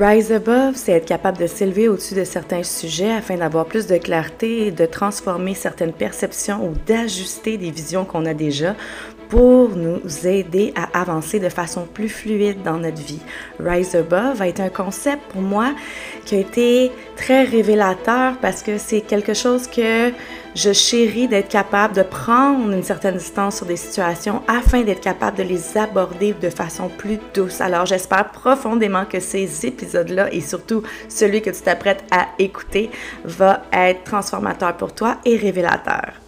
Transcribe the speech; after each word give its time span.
Rise 0.00 0.32
above, 0.32 0.74
c'est 0.74 0.92
être 0.92 1.06
capable 1.06 1.38
de 1.38 1.46
s'élever 1.46 1.88
au-dessus 1.88 2.14
de 2.14 2.24
certains 2.24 2.64
sujets 2.64 3.12
afin 3.12 3.36
d'avoir 3.36 3.66
plus 3.66 3.86
de 3.86 3.96
clarté 3.96 4.66
et 4.66 4.70
de 4.72 4.86
transformer 4.86 5.54
certaines 5.54 5.92
perceptions 5.92 6.66
ou 6.66 6.74
d'ajuster 6.86 7.56
des 7.58 7.70
visions 7.70 8.04
qu'on 8.04 8.26
a 8.26 8.34
déjà 8.34 8.74
pour 9.28 9.70
nous 9.70 10.00
aider 10.26 10.72
à 10.74 11.00
avancer 11.00 11.38
de 11.38 11.48
façon 11.48 11.86
plus 11.86 12.08
fluide 12.08 12.62
dans 12.62 12.78
notre 12.78 13.02
vie. 13.02 13.20
Rise 13.60 13.94
Above 13.94 14.42
a 14.42 14.48
été 14.48 14.62
un 14.62 14.68
concept 14.68 15.22
pour 15.30 15.42
moi 15.42 15.74
qui 16.24 16.34
a 16.36 16.38
été 16.38 16.90
très 17.16 17.44
révélateur 17.44 18.36
parce 18.40 18.62
que 18.62 18.78
c'est 18.78 19.00
quelque 19.00 19.34
chose 19.34 19.68
que 19.68 20.10
je 20.54 20.72
chéris 20.72 21.28
d'être 21.28 21.48
capable 21.48 21.94
de 21.94 22.02
prendre 22.02 22.72
une 22.72 22.82
certaine 22.82 23.16
distance 23.16 23.56
sur 23.56 23.66
des 23.66 23.76
situations 23.76 24.42
afin 24.48 24.82
d'être 24.82 25.00
capable 25.00 25.38
de 25.38 25.42
les 25.42 25.76
aborder 25.76 26.32
de 26.32 26.50
façon 26.50 26.88
plus 26.88 27.18
douce. 27.34 27.60
Alors 27.60 27.86
j'espère 27.86 28.30
profondément 28.30 29.04
que 29.04 29.20
ces 29.20 29.66
épisodes-là 29.66 30.32
et 30.32 30.40
surtout 30.40 30.82
celui 31.08 31.42
que 31.42 31.50
tu 31.50 31.62
t'apprêtes 31.62 32.04
à 32.10 32.28
écouter 32.38 32.90
va 33.24 33.62
être 33.72 34.04
transformateur 34.04 34.76
pour 34.76 34.94
toi 34.94 35.18
et 35.24 35.36
révélateur. 35.36 36.23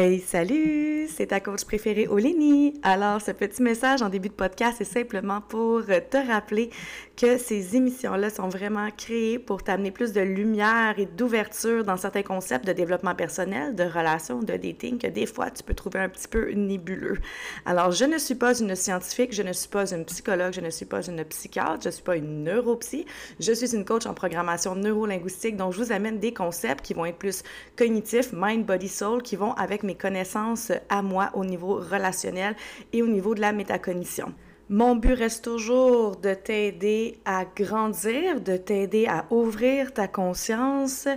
Hey, 0.00 0.20
salut! 0.20 1.08
C'est 1.08 1.26
ta 1.26 1.40
coach 1.40 1.64
préférée, 1.64 2.06
Olénie. 2.06 2.74
Alors, 2.84 3.20
ce 3.20 3.32
petit 3.32 3.60
message 3.60 4.00
en 4.00 4.08
début 4.08 4.28
de 4.28 4.34
podcast 4.34 4.80
est 4.80 4.84
simplement 4.84 5.40
pour 5.40 5.86
te 5.86 6.24
rappeler 6.24 6.70
que 7.16 7.36
ces 7.36 7.74
émissions-là 7.74 8.30
sont 8.30 8.48
vraiment 8.48 8.88
créées 8.96 9.40
pour 9.40 9.64
t'amener 9.64 9.90
plus 9.90 10.12
de 10.12 10.20
lumière 10.20 10.94
et 10.98 11.06
d'ouverture 11.06 11.82
dans 11.82 11.96
certains 11.96 12.22
concepts 12.22 12.64
de 12.64 12.72
développement 12.72 13.16
personnel, 13.16 13.74
de 13.74 13.82
relations, 13.82 14.38
de 14.40 14.56
dating, 14.56 14.98
que 14.98 15.08
des 15.08 15.26
fois, 15.26 15.50
tu 15.50 15.64
peux 15.64 15.74
trouver 15.74 15.98
un 15.98 16.08
petit 16.08 16.28
peu 16.28 16.52
nébuleux. 16.52 17.18
Alors, 17.66 17.90
je 17.90 18.04
ne 18.04 18.18
suis 18.18 18.36
pas 18.36 18.56
une 18.56 18.76
scientifique, 18.76 19.34
je 19.34 19.42
ne 19.42 19.52
suis 19.52 19.68
pas 19.68 19.90
une 19.90 20.04
psychologue, 20.04 20.52
je 20.52 20.60
ne 20.60 20.70
suis 20.70 20.86
pas 20.86 21.04
une 21.04 21.24
psychiatre, 21.24 21.82
je 21.82 21.88
ne 21.88 21.92
suis 21.92 22.04
pas 22.04 22.16
une 22.16 22.44
neuropsy, 22.44 23.04
je 23.40 23.52
suis 23.52 23.74
une 23.74 23.84
coach 23.84 24.06
en 24.06 24.14
programmation 24.14 24.76
neurolinguistique, 24.76 25.56
donc 25.56 25.72
je 25.72 25.82
vous 25.82 25.90
amène 25.90 26.20
des 26.20 26.32
concepts 26.32 26.84
qui 26.84 26.94
vont 26.94 27.06
être 27.06 27.18
plus 27.18 27.42
cognitifs, 27.74 28.30
mind, 28.32 28.64
body, 28.64 28.88
soul, 28.88 29.22
qui 29.22 29.34
vont 29.34 29.54
avec 29.54 29.82
mes 29.88 29.94
connaissances 29.94 30.70
à 30.90 31.00
moi 31.02 31.30
au 31.34 31.44
niveau 31.44 31.76
relationnel 31.76 32.54
et 32.92 33.02
au 33.02 33.08
niveau 33.08 33.34
de 33.34 33.40
la 33.40 33.52
métacognition. 33.52 34.34
Mon 34.70 34.96
but 34.96 35.14
reste 35.14 35.44
toujours 35.44 36.16
de 36.16 36.34
t'aider 36.34 37.18
à 37.24 37.46
grandir, 37.46 38.42
de 38.42 38.58
t'aider 38.58 39.06
à 39.06 39.24
ouvrir 39.30 39.94
ta 39.94 40.08
conscience 40.08 41.08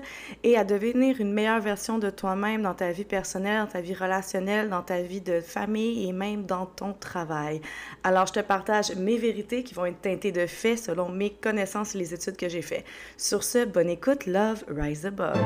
et 0.44 0.58
à 0.58 0.64
devenir 0.64 1.20
une 1.20 1.34
meilleure 1.34 1.60
version 1.60 1.98
de 1.98 2.10
toi-même 2.10 2.62
dans 2.62 2.74
ta 2.74 2.92
vie 2.92 3.04
personnelle, 3.04 3.60
dans 3.60 3.72
ta 3.72 3.82
vie 3.82 3.94
relationnelle, 3.94 4.70
dans 4.70 4.84
ta 4.84 5.02
vie 5.02 5.20
de 5.20 5.42
famille 5.42 6.08
et 6.08 6.14
même 6.14 6.46
dans 6.46 6.66
ton 6.66 6.94
travail. 6.94 7.60
Alors, 8.06 8.26
je 8.26 8.34
te 8.34 8.40
partage 8.40 8.96
mes 8.96 9.18
vérités 9.18 9.64
qui 9.64 9.74
vont 9.74 9.86
être 9.86 10.00
teintées 10.00 10.32
de 10.32 10.46
faits 10.46 10.80
selon 10.80 11.10
mes 11.10 11.32
connaissances 11.32 11.94
et 11.94 11.98
les 11.98 12.14
études 12.14 12.38
que 12.38 12.48
j'ai 12.48 12.62
faites. 12.62 12.86
Sur 13.18 13.44
ce, 13.44 13.66
bonne 13.66 13.90
écoute, 13.90 14.28
love, 14.28 14.64
rise 14.70 15.06
above. 15.06 15.42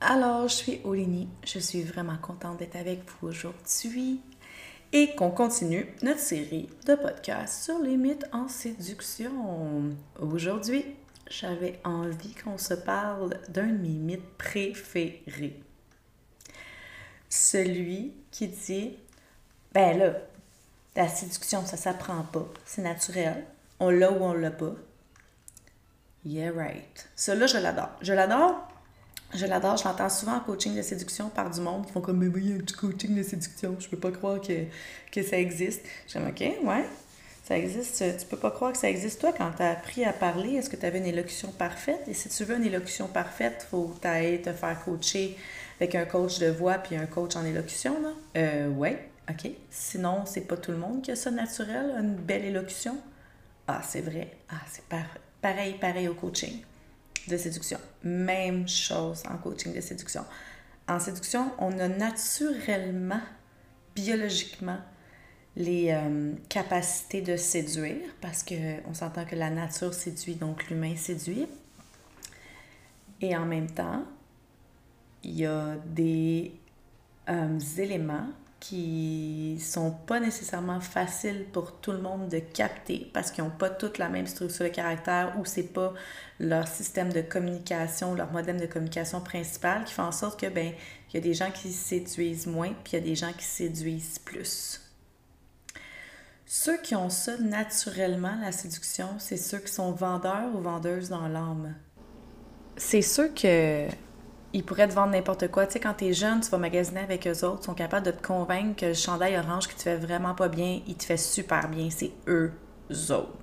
Alors, 0.00 0.48
je 0.48 0.54
suis 0.54 0.80
Olini, 0.84 1.28
je 1.44 1.58
suis 1.58 1.82
vraiment 1.82 2.16
contente 2.16 2.58
d'être 2.58 2.76
avec 2.76 3.00
vous 3.06 3.28
aujourd'hui 3.28 4.20
et 4.92 5.14
qu'on 5.14 5.30
continue 5.30 5.86
notre 6.02 6.20
série 6.20 6.68
de 6.86 6.94
podcasts 6.94 7.64
sur 7.64 7.78
les 7.78 7.96
mythes 7.96 8.26
en 8.32 8.48
séduction. 8.48 9.94
Aujourd'hui, 10.20 10.84
j'avais 11.30 11.78
envie 11.84 12.34
qu'on 12.34 12.58
se 12.58 12.74
parle 12.74 13.38
d'un 13.48 13.66
de 13.66 13.78
mes 13.78 13.88
mythes 13.88 14.36
préférés. 14.38 15.60
Celui 17.28 18.14
qui 18.30 18.48
dit, 18.48 18.96
ben 19.72 19.98
là, 19.98 20.14
la 20.96 21.08
séduction, 21.08 21.64
ça 21.66 21.76
s'apprend 21.76 22.22
pas, 22.22 22.48
c'est 22.64 22.82
naturel, 22.82 23.44
on 23.78 23.90
l'a 23.90 24.10
ou 24.10 24.22
on 24.22 24.32
l'a 24.32 24.50
pas. 24.50 24.74
Yeah, 26.24 26.52
right. 26.52 27.08
Celui-là, 27.16 27.46
je 27.46 27.58
l'adore. 27.58 27.90
Je 28.02 28.12
l'adore. 28.12 28.68
Je 29.34 29.46
l'adore. 29.46 29.76
Je 29.76 29.84
l'entends 29.84 30.08
souvent 30.08 30.36
en 30.36 30.40
coaching 30.40 30.74
de 30.76 30.82
séduction 30.82 31.28
par 31.28 31.50
du 31.50 31.60
monde 31.60 31.86
qui 31.86 31.92
font 31.92 32.00
comme, 32.00 32.18
mais 32.18 32.28
oui, 32.28 32.42
il 32.44 32.50
y 32.50 32.58
a 32.58 32.62
du 32.62 32.74
coaching 32.74 33.14
de 33.14 33.22
séduction. 33.22 33.76
Je 33.78 33.88
peux 33.88 33.98
pas 33.98 34.10
croire 34.10 34.40
que, 34.40 34.64
que 35.12 35.22
ça 35.22 35.38
existe. 35.38 35.84
J'aime, 36.06 36.28
OK, 36.28 36.40
ouais. 36.40 36.84
Ça 37.44 37.56
existe. 37.56 38.04
Tu 38.18 38.26
peux 38.26 38.36
pas 38.36 38.50
croire 38.50 38.72
que 38.72 38.78
ça 38.78 38.90
existe. 38.90 39.20
Toi, 39.20 39.32
quand 39.36 39.50
tu 39.56 39.62
as 39.62 39.70
appris 39.70 40.04
à 40.04 40.12
parler, 40.12 40.54
est-ce 40.54 40.68
que 40.68 40.76
tu 40.76 40.84
avais 40.84 40.98
une 40.98 41.06
élocution 41.06 41.50
parfaite? 41.52 42.02
Et 42.06 42.14
si 42.14 42.28
tu 42.28 42.44
veux 42.44 42.56
une 42.56 42.64
élocution 42.64 43.06
parfaite, 43.06 43.66
faut 43.70 43.88
que 44.02 44.36
te 44.36 44.52
faire 44.52 44.84
coacher 44.84 45.36
avec 45.80 45.94
un 45.94 46.04
coach 46.04 46.38
de 46.40 46.48
voix 46.48 46.78
puis 46.78 46.96
un 46.96 47.06
coach 47.06 47.36
en 47.36 47.44
élocution, 47.44 48.00
là? 48.02 48.10
Euh, 48.36 48.68
ouais, 48.68 49.08
OK. 49.30 49.50
Sinon, 49.70 50.24
c'est 50.26 50.42
pas 50.42 50.56
tout 50.56 50.72
le 50.72 50.78
monde 50.78 51.02
qui 51.02 51.10
a 51.10 51.16
ça 51.16 51.30
naturel, 51.30 51.94
une 51.98 52.16
belle 52.16 52.44
élocution? 52.44 52.98
Ah, 53.66 53.80
c'est 53.86 54.00
vrai. 54.00 54.36
Ah, 54.50 54.60
c'est 54.70 54.84
parfait. 54.84 55.20
Pareil, 55.40 55.74
pareil 55.78 56.08
au 56.08 56.14
coaching 56.14 56.62
de 57.28 57.36
séduction. 57.36 57.78
Même 58.02 58.66
chose 58.68 59.22
en 59.28 59.36
coaching 59.38 59.74
de 59.74 59.80
séduction. 59.80 60.24
En 60.88 60.98
séduction, 60.98 61.52
on 61.58 61.78
a 61.78 61.88
naturellement, 61.88 63.20
biologiquement, 63.94 64.78
les 65.56 65.90
euh, 65.90 66.32
capacités 66.48 67.20
de 67.20 67.36
séduire 67.36 68.14
parce 68.20 68.44
qu'on 68.44 68.94
s'entend 68.94 69.24
que 69.24 69.34
la 69.34 69.50
nature 69.50 69.92
séduit, 69.92 70.36
donc 70.36 70.68
l'humain 70.70 70.96
séduit. 70.96 71.46
Et 73.20 73.36
en 73.36 73.44
même 73.44 73.68
temps, 73.68 74.04
il 75.24 75.38
y 75.38 75.46
a 75.46 75.76
des 75.84 76.52
euh, 77.28 77.58
éléments 77.76 78.28
qui 78.60 79.60
sont 79.60 79.92
pas 79.92 80.18
nécessairement 80.18 80.80
faciles 80.80 81.46
pour 81.52 81.80
tout 81.80 81.92
le 81.92 81.98
monde 81.98 82.28
de 82.28 82.40
capter 82.40 83.08
parce 83.12 83.30
qu'ils 83.30 83.44
n'ont 83.44 83.50
pas 83.50 83.70
toute 83.70 83.98
la 83.98 84.08
même 84.08 84.26
structure 84.26 84.64
de 84.64 84.70
caractère 84.70 85.34
ou 85.38 85.44
c'est 85.44 85.72
pas 85.72 85.94
leur 86.40 86.66
système 86.66 87.12
de 87.12 87.20
communication, 87.20 88.14
leur 88.14 88.32
modèle 88.32 88.60
de 88.60 88.66
communication 88.66 89.20
principal 89.20 89.84
qui 89.84 89.94
fait 89.94 90.02
en 90.02 90.12
sorte 90.12 90.40
que 90.40 90.48
ben 90.48 90.72
il 91.08 91.14
y 91.14 91.16
a 91.18 91.20
des 91.20 91.34
gens 91.34 91.50
qui 91.50 91.72
séduisent 91.72 92.46
moins 92.46 92.72
puis 92.84 92.94
il 92.94 92.94
y 92.94 93.02
a 93.02 93.04
des 93.04 93.14
gens 93.14 93.32
qui 93.32 93.44
séduisent 93.44 94.18
plus. 94.18 94.80
Ceux 96.50 96.78
qui 96.78 96.96
ont 96.96 97.10
ça 97.10 97.36
naturellement, 97.36 98.36
la 98.40 98.52
séduction, 98.52 99.08
c'est 99.18 99.36
ceux 99.36 99.58
qui 99.58 99.72
sont 99.72 99.92
vendeurs 99.92 100.54
ou 100.54 100.60
vendeuses 100.60 101.10
dans 101.10 101.28
l'âme. 101.28 101.74
C'est 102.76 103.02
ceux 103.02 103.28
que 103.28 103.86
ils 104.52 104.64
pourraient 104.64 104.88
te 104.88 104.94
vendre 104.94 105.12
n'importe 105.12 105.50
quoi. 105.50 105.66
Tu 105.66 105.74
sais, 105.74 105.80
quand 105.80 105.94
t'es 105.94 106.12
jeune, 106.12 106.40
tu 106.40 106.50
vas 106.50 106.58
magasiner 106.58 107.00
avec 107.00 107.26
eux 107.26 107.44
autres, 107.44 107.60
ils 107.62 107.66
sont 107.66 107.74
capables 107.74 108.06
de 108.06 108.12
te 108.12 108.26
convaincre 108.26 108.76
que 108.76 108.86
le 108.86 108.94
chandail 108.94 109.36
orange 109.36 109.68
qui 109.68 109.74
te 109.74 109.82
fait 109.82 109.96
vraiment 109.96 110.34
pas 110.34 110.48
bien, 110.48 110.80
il 110.86 110.96
te 110.96 111.04
fait 111.04 111.16
super 111.16 111.68
bien. 111.68 111.88
C'est 111.90 112.12
eux 112.26 112.52
autres 113.10 113.38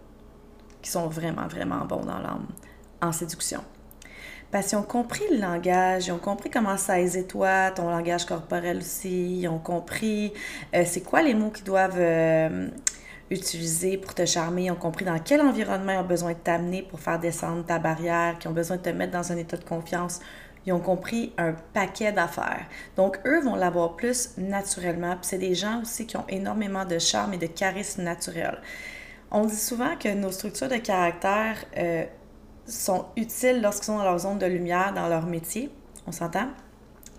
qui 0.81 0.91
sont 0.91 1.07
vraiment, 1.07 1.47
vraiment 1.47 1.85
bons 1.85 2.05
dans 2.05 2.19
l'âme, 2.19 2.47
en 3.01 3.11
séduction. 3.11 3.63
Parce 4.51 4.67
qu'ils 4.67 4.77
ont 4.77 4.83
compris 4.83 5.23
le 5.31 5.37
langage, 5.37 6.07
ils 6.07 6.11
ont 6.11 6.19
compris 6.19 6.49
comment 6.49 6.77
ça 6.77 7.01
aise 7.01 7.25
toi, 7.27 7.71
ton 7.71 7.89
langage 7.89 8.25
corporel 8.25 8.77
aussi, 8.77 9.41
ils 9.41 9.47
ont 9.47 9.57
compris 9.57 10.31
euh, 10.75 10.83
c'est 10.85 11.01
quoi 11.01 11.23
les 11.23 11.33
mots 11.33 11.49
qu'ils 11.49 11.65
doivent 11.65 11.97
euh, 11.97 12.67
utiliser 13.31 13.97
pour 13.97 14.13
te 14.13 14.25
charmer, 14.25 14.65
ils 14.65 14.71
ont 14.71 14.75
compris 14.75 15.03
dans 15.03 15.17
quel 15.19 15.41
environnement 15.41 15.93
ils 15.93 15.97
ont 15.97 16.05
besoin 16.05 16.31
de 16.33 16.37
t'amener 16.37 16.83
pour 16.83 16.99
faire 16.99 17.19
descendre 17.19 17.65
ta 17.65 17.79
barrière, 17.79 18.37
qui 18.39 18.47
ont 18.47 18.53
besoin 18.53 18.77
de 18.77 18.83
te 18.83 18.89
mettre 18.89 19.11
dans 19.11 19.31
un 19.31 19.37
état 19.37 19.57
de 19.57 19.63
confiance 19.63 20.19
ils 20.65 20.73
ont 20.73 20.79
compris 20.79 21.31
un 21.37 21.53
paquet 21.73 22.11
d'affaires. 22.11 22.65
Donc, 22.95 23.19
eux 23.25 23.41
vont 23.41 23.55
l'avoir 23.55 23.95
plus 23.95 24.31
naturellement. 24.37 25.17
C'est 25.21 25.37
des 25.37 25.53
gens 25.53 25.81
aussi 25.81 26.07
qui 26.07 26.17
ont 26.17 26.25
énormément 26.27 26.85
de 26.85 26.97
charme 26.97 27.33
et 27.35 27.37
de 27.37 27.45
charisme 27.45 28.01
naturel. 28.01 28.59
On 29.31 29.45
dit 29.45 29.55
souvent 29.55 29.95
que 29.95 30.09
nos 30.13 30.31
structures 30.31 30.69
de 30.69 30.77
caractère 30.77 31.57
euh, 31.77 32.05
sont 32.65 33.05
utiles 33.15 33.61
lorsqu'ils 33.61 33.85
sont 33.85 33.97
dans 33.97 34.03
leur 34.03 34.19
zone 34.19 34.39
de 34.39 34.45
lumière, 34.45 34.93
dans 34.93 35.07
leur 35.07 35.25
métier. 35.25 35.69
On 36.07 36.11
s'entend? 36.11 36.47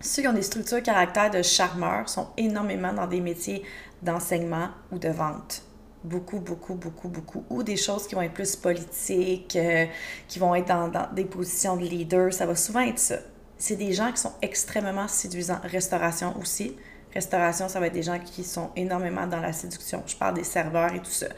Ceux 0.00 0.22
qui 0.22 0.28
ont 0.28 0.32
des 0.32 0.42
structures 0.42 0.78
de 0.78 0.82
caractère 0.82 1.30
de 1.30 1.42
charmeur 1.42 2.08
sont 2.08 2.28
énormément 2.36 2.92
dans 2.92 3.06
des 3.06 3.20
métiers 3.20 3.62
d'enseignement 4.02 4.68
ou 4.92 4.98
de 4.98 5.08
vente. 5.08 5.62
Beaucoup, 6.04 6.38
beaucoup, 6.38 6.74
beaucoup, 6.74 7.08
beaucoup. 7.08 7.44
Ou 7.50 7.62
des 7.62 7.76
choses 7.76 8.06
qui 8.06 8.14
vont 8.14 8.22
être 8.22 8.34
plus 8.34 8.56
politiques, 8.56 9.56
euh, 9.56 9.86
qui 10.28 10.38
vont 10.38 10.54
être 10.54 10.68
dans, 10.68 10.88
dans, 10.88 11.12
des 11.12 11.24
positions 11.24 11.76
de 11.76 11.82
leader. 11.82 12.32
Ça 12.32 12.46
va 12.46 12.54
souvent 12.54 12.80
être 12.80 12.98
ça. 12.98 13.16
C'est 13.58 13.76
des 13.76 13.92
gens 13.92 14.12
qui 14.12 14.20
sont 14.20 14.32
extrêmement 14.42 15.08
séduisants. 15.08 15.60
Restauration 15.62 16.36
aussi. 16.38 16.76
Restauration, 17.14 17.68
ça 17.68 17.80
va 17.80 17.86
être 17.86 17.94
des 17.94 18.02
gens 18.02 18.18
qui 18.18 18.44
sont 18.44 18.70
énormément 18.76 19.26
dans 19.26 19.40
la 19.40 19.52
séduction. 19.52 20.02
Je 20.06 20.16
parle 20.16 20.34
des 20.34 20.44
serveurs 20.44 20.92
et 20.92 20.98
tout 20.98 21.10
ça. 21.10 21.28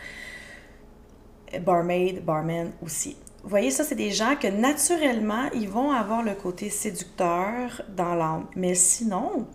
Barmaid, 1.61 2.25
barman 2.25 2.73
aussi. 2.83 3.17
Vous 3.43 3.51
voyez, 3.51 3.71
ça, 3.71 3.85
c'est 3.85 3.95
des 3.95 4.11
gens 4.11 4.35
que 4.35 4.49
naturellement, 4.49 5.49
ils 5.55 5.69
vont 5.69 5.93
avoir 5.93 6.23
le 6.23 6.35
côté 6.35 6.71
séducteur 6.71 7.83
dans 7.89 8.15
l'âme. 8.15 8.47
Mais 8.57 8.75
sinon, 8.75 9.47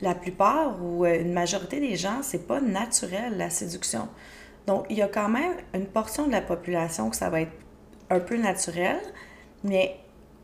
la 0.00 0.14
plupart 0.14 0.82
ou 0.82 1.04
euh, 1.04 1.20
une 1.20 1.32
majorité 1.32 1.80
des 1.80 1.96
gens, 1.96 2.22
c'est 2.22 2.46
pas 2.46 2.60
naturel 2.60 3.36
la 3.36 3.50
séduction. 3.50 4.08
Donc, 4.66 4.86
il 4.90 4.96
y 4.96 5.02
a 5.02 5.08
quand 5.08 5.28
même 5.28 5.54
une 5.74 5.86
portion 5.86 6.26
de 6.26 6.32
la 6.32 6.40
population 6.40 7.10
que 7.10 7.16
ça 7.16 7.30
va 7.30 7.42
être 7.42 7.52
un 8.10 8.20
peu 8.20 8.36
naturel, 8.36 8.98
mais 9.64 9.96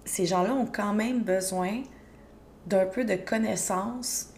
ces 0.05 0.27
gens-là 0.27 0.53
ont 0.53 0.67
quand 0.67 0.93
même 0.93 1.23
besoin 1.23 1.83
d'un 2.67 2.87
peu 2.87 3.05
de 3.05 3.17
connaissances 3.17 4.31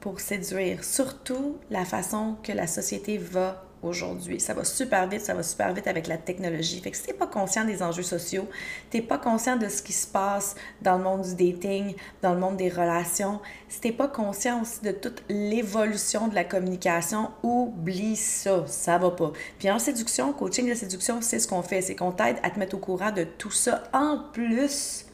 pour 0.00 0.20
séduire, 0.20 0.84
surtout 0.84 1.56
la 1.70 1.84
façon 1.84 2.36
que 2.42 2.52
la 2.52 2.66
société 2.66 3.16
va 3.18 3.64
aujourd'hui. 3.84 4.40
Ça 4.40 4.54
va 4.54 4.64
super 4.64 5.08
vite, 5.08 5.20
ça 5.20 5.34
va 5.34 5.42
super 5.42 5.72
vite 5.72 5.86
avec 5.86 6.06
la 6.06 6.16
technologie. 6.16 6.80
Fait 6.80 6.90
que 6.90 6.96
si 6.96 7.04
t'es 7.04 7.12
pas 7.12 7.26
conscient 7.26 7.64
des 7.64 7.82
enjeux 7.82 8.02
sociaux, 8.02 8.48
t'es 8.90 9.02
pas 9.02 9.18
conscient 9.18 9.56
de 9.56 9.68
ce 9.68 9.82
qui 9.82 9.92
se 9.92 10.06
passe 10.06 10.54
dans 10.82 10.96
le 10.96 11.04
monde 11.04 11.22
du 11.22 11.34
dating, 11.34 11.94
dans 12.22 12.34
le 12.34 12.40
monde 12.40 12.56
des 12.56 12.68
relations, 12.68 13.40
si 13.68 13.80
t'es 13.80 13.92
pas 13.92 14.08
conscient 14.08 14.62
aussi 14.62 14.80
de 14.82 14.92
toute 14.92 15.22
l'évolution 15.28 16.28
de 16.28 16.34
la 16.34 16.44
communication, 16.44 17.30
oublie 17.42 18.16
ça, 18.16 18.64
ça 18.66 18.98
va 18.98 19.10
pas. 19.10 19.32
Puis 19.58 19.70
en 19.70 19.78
séduction, 19.78 20.32
coaching 20.32 20.68
de 20.68 20.74
séduction, 20.74 21.20
c'est 21.20 21.38
ce 21.38 21.48
qu'on 21.48 21.62
fait, 21.62 21.82
c'est 21.82 21.94
qu'on 21.94 22.12
t'aide 22.12 22.36
à 22.42 22.50
te 22.50 22.58
mettre 22.58 22.76
au 22.76 22.80
courant 22.80 23.12
de 23.12 23.24
tout 23.24 23.50
ça 23.50 23.84
en 23.92 24.18
plus 24.32 25.06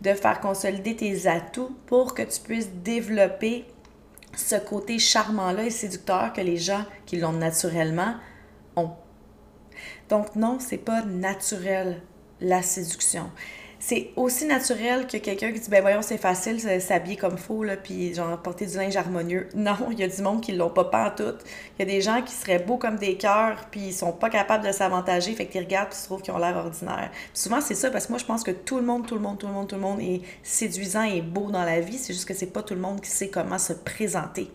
de 0.00 0.12
faire 0.14 0.40
consolider 0.40 0.96
tes 0.96 1.26
atouts 1.26 1.76
pour 1.86 2.14
que 2.14 2.22
tu 2.22 2.40
puisses 2.40 2.70
développer 2.70 3.64
ce 4.36 4.56
côté 4.56 4.98
charmant-là 4.98 5.64
et 5.64 5.70
séducteur 5.70 6.32
que 6.32 6.40
les 6.40 6.56
gens 6.56 6.84
qui 7.06 7.16
l'ont 7.16 7.32
naturellement 7.32 8.14
ont. 8.76 8.90
Donc 10.08 10.36
non, 10.36 10.58
c'est 10.60 10.78
pas 10.78 11.02
naturel 11.02 12.00
la 12.40 12.62
séduction. 12.62 13.30
C'est 13.86 14.12
aussi 14.16 14.46
naturel 14.46 15.06
que 15.06 15.18
quelqu'un 15.18 15.52
qui 15.52 15.60
dit 15.60 15.68
ben 15.68 15.82
voyons 15.82 16.00
c'est 16.00 16.16
facile 16.16 16.58
s'habiller 16.80 17.16
comme 17.16 17.36
faux 17.36 17.62
là 17.64 17.76
puis 17.76 18.14
genre 18.14 18.40
porter 18.40 18.64
du 18.64 18.78
linge 18.78 18.96
harmonieux. 18.96 19.46
Non, 19.54 19.76
il 19.90 20.00
y 20.00 20.02
a 20.02 20.08
du 20.08 20.22
monde 20.22 20.40
qui 20.40 20.52
l'ont 20.52 20.70
pas 20.70 20.84
pas 20.84 21.08
en 21.08 21.14
tout. 21.14 21.36
Il 21.78 21.80
y 21.80 21.82
a 21.82 21.94
des 21.94 22.00
gens 22.00 22.22
qui 22.22 22.32
seraient 22.32 22.60
beaux 22.60 22.78
comme 22.78 22.96
des 22.96 23.18
cœurs 23.18 23.66
puis 23.70 23.88
ils 23.88 23.92
sont 23.92 24.12
pas 24.12 24.30
capables 24.30 24.66
de 24.66 24.72
s'avantager 24.72 25.34
fait 25.34 25.44
qu'ils 25.44 25.60
regardent 25.60 25.90
puis 25.90 25.98
se 25.98 26.04
trouvent 26.06 26.22
qu'ils 26.22 26.32
ont 26.32 26.38
l'air 26.38 26.56
ordinaire. 26.56 27.10
souvent 27.34 27.60
c'est 27.60 27.74
ça 27.74 27.90
parce 27.90 28.06
que 28.06 28.12
moi 28.12 28.18
je 28.18 28.24
pense 28.24 28.42
que 28.42 28.52
tout 28.52 28.76
le 28.76 28.86
monde 28.86 29.06
tout 29.06 29.16
le 29.16 29.20
monde 29.20 29.36
tout 29.36 29.48
le 29.48 29.52
monde 29.52 29.68
tout 29.68 29.76
le 29.76 29.82
monde 29.82 30.00
est 30.00 30.22
séduisant 30.42 31.02
et 31.02 31.20
beau 31.20 31.50
dans 31.50 31.64
la 31.64 31.80
vie, 31.80 31.98
c'est 31.98 32.14
juste 32.14 32.26
que 32.26 32.32
c'est 32.32 32.54
pas 32.54 32.62
tout 32.62 32.72
le 32.72 32.80
monde 32.80 33.02
qui 33.02 33.10
sait 33.10 33.28
comment 33.28 33.58
se 33.58 33.74
présenter. 33.74 34.50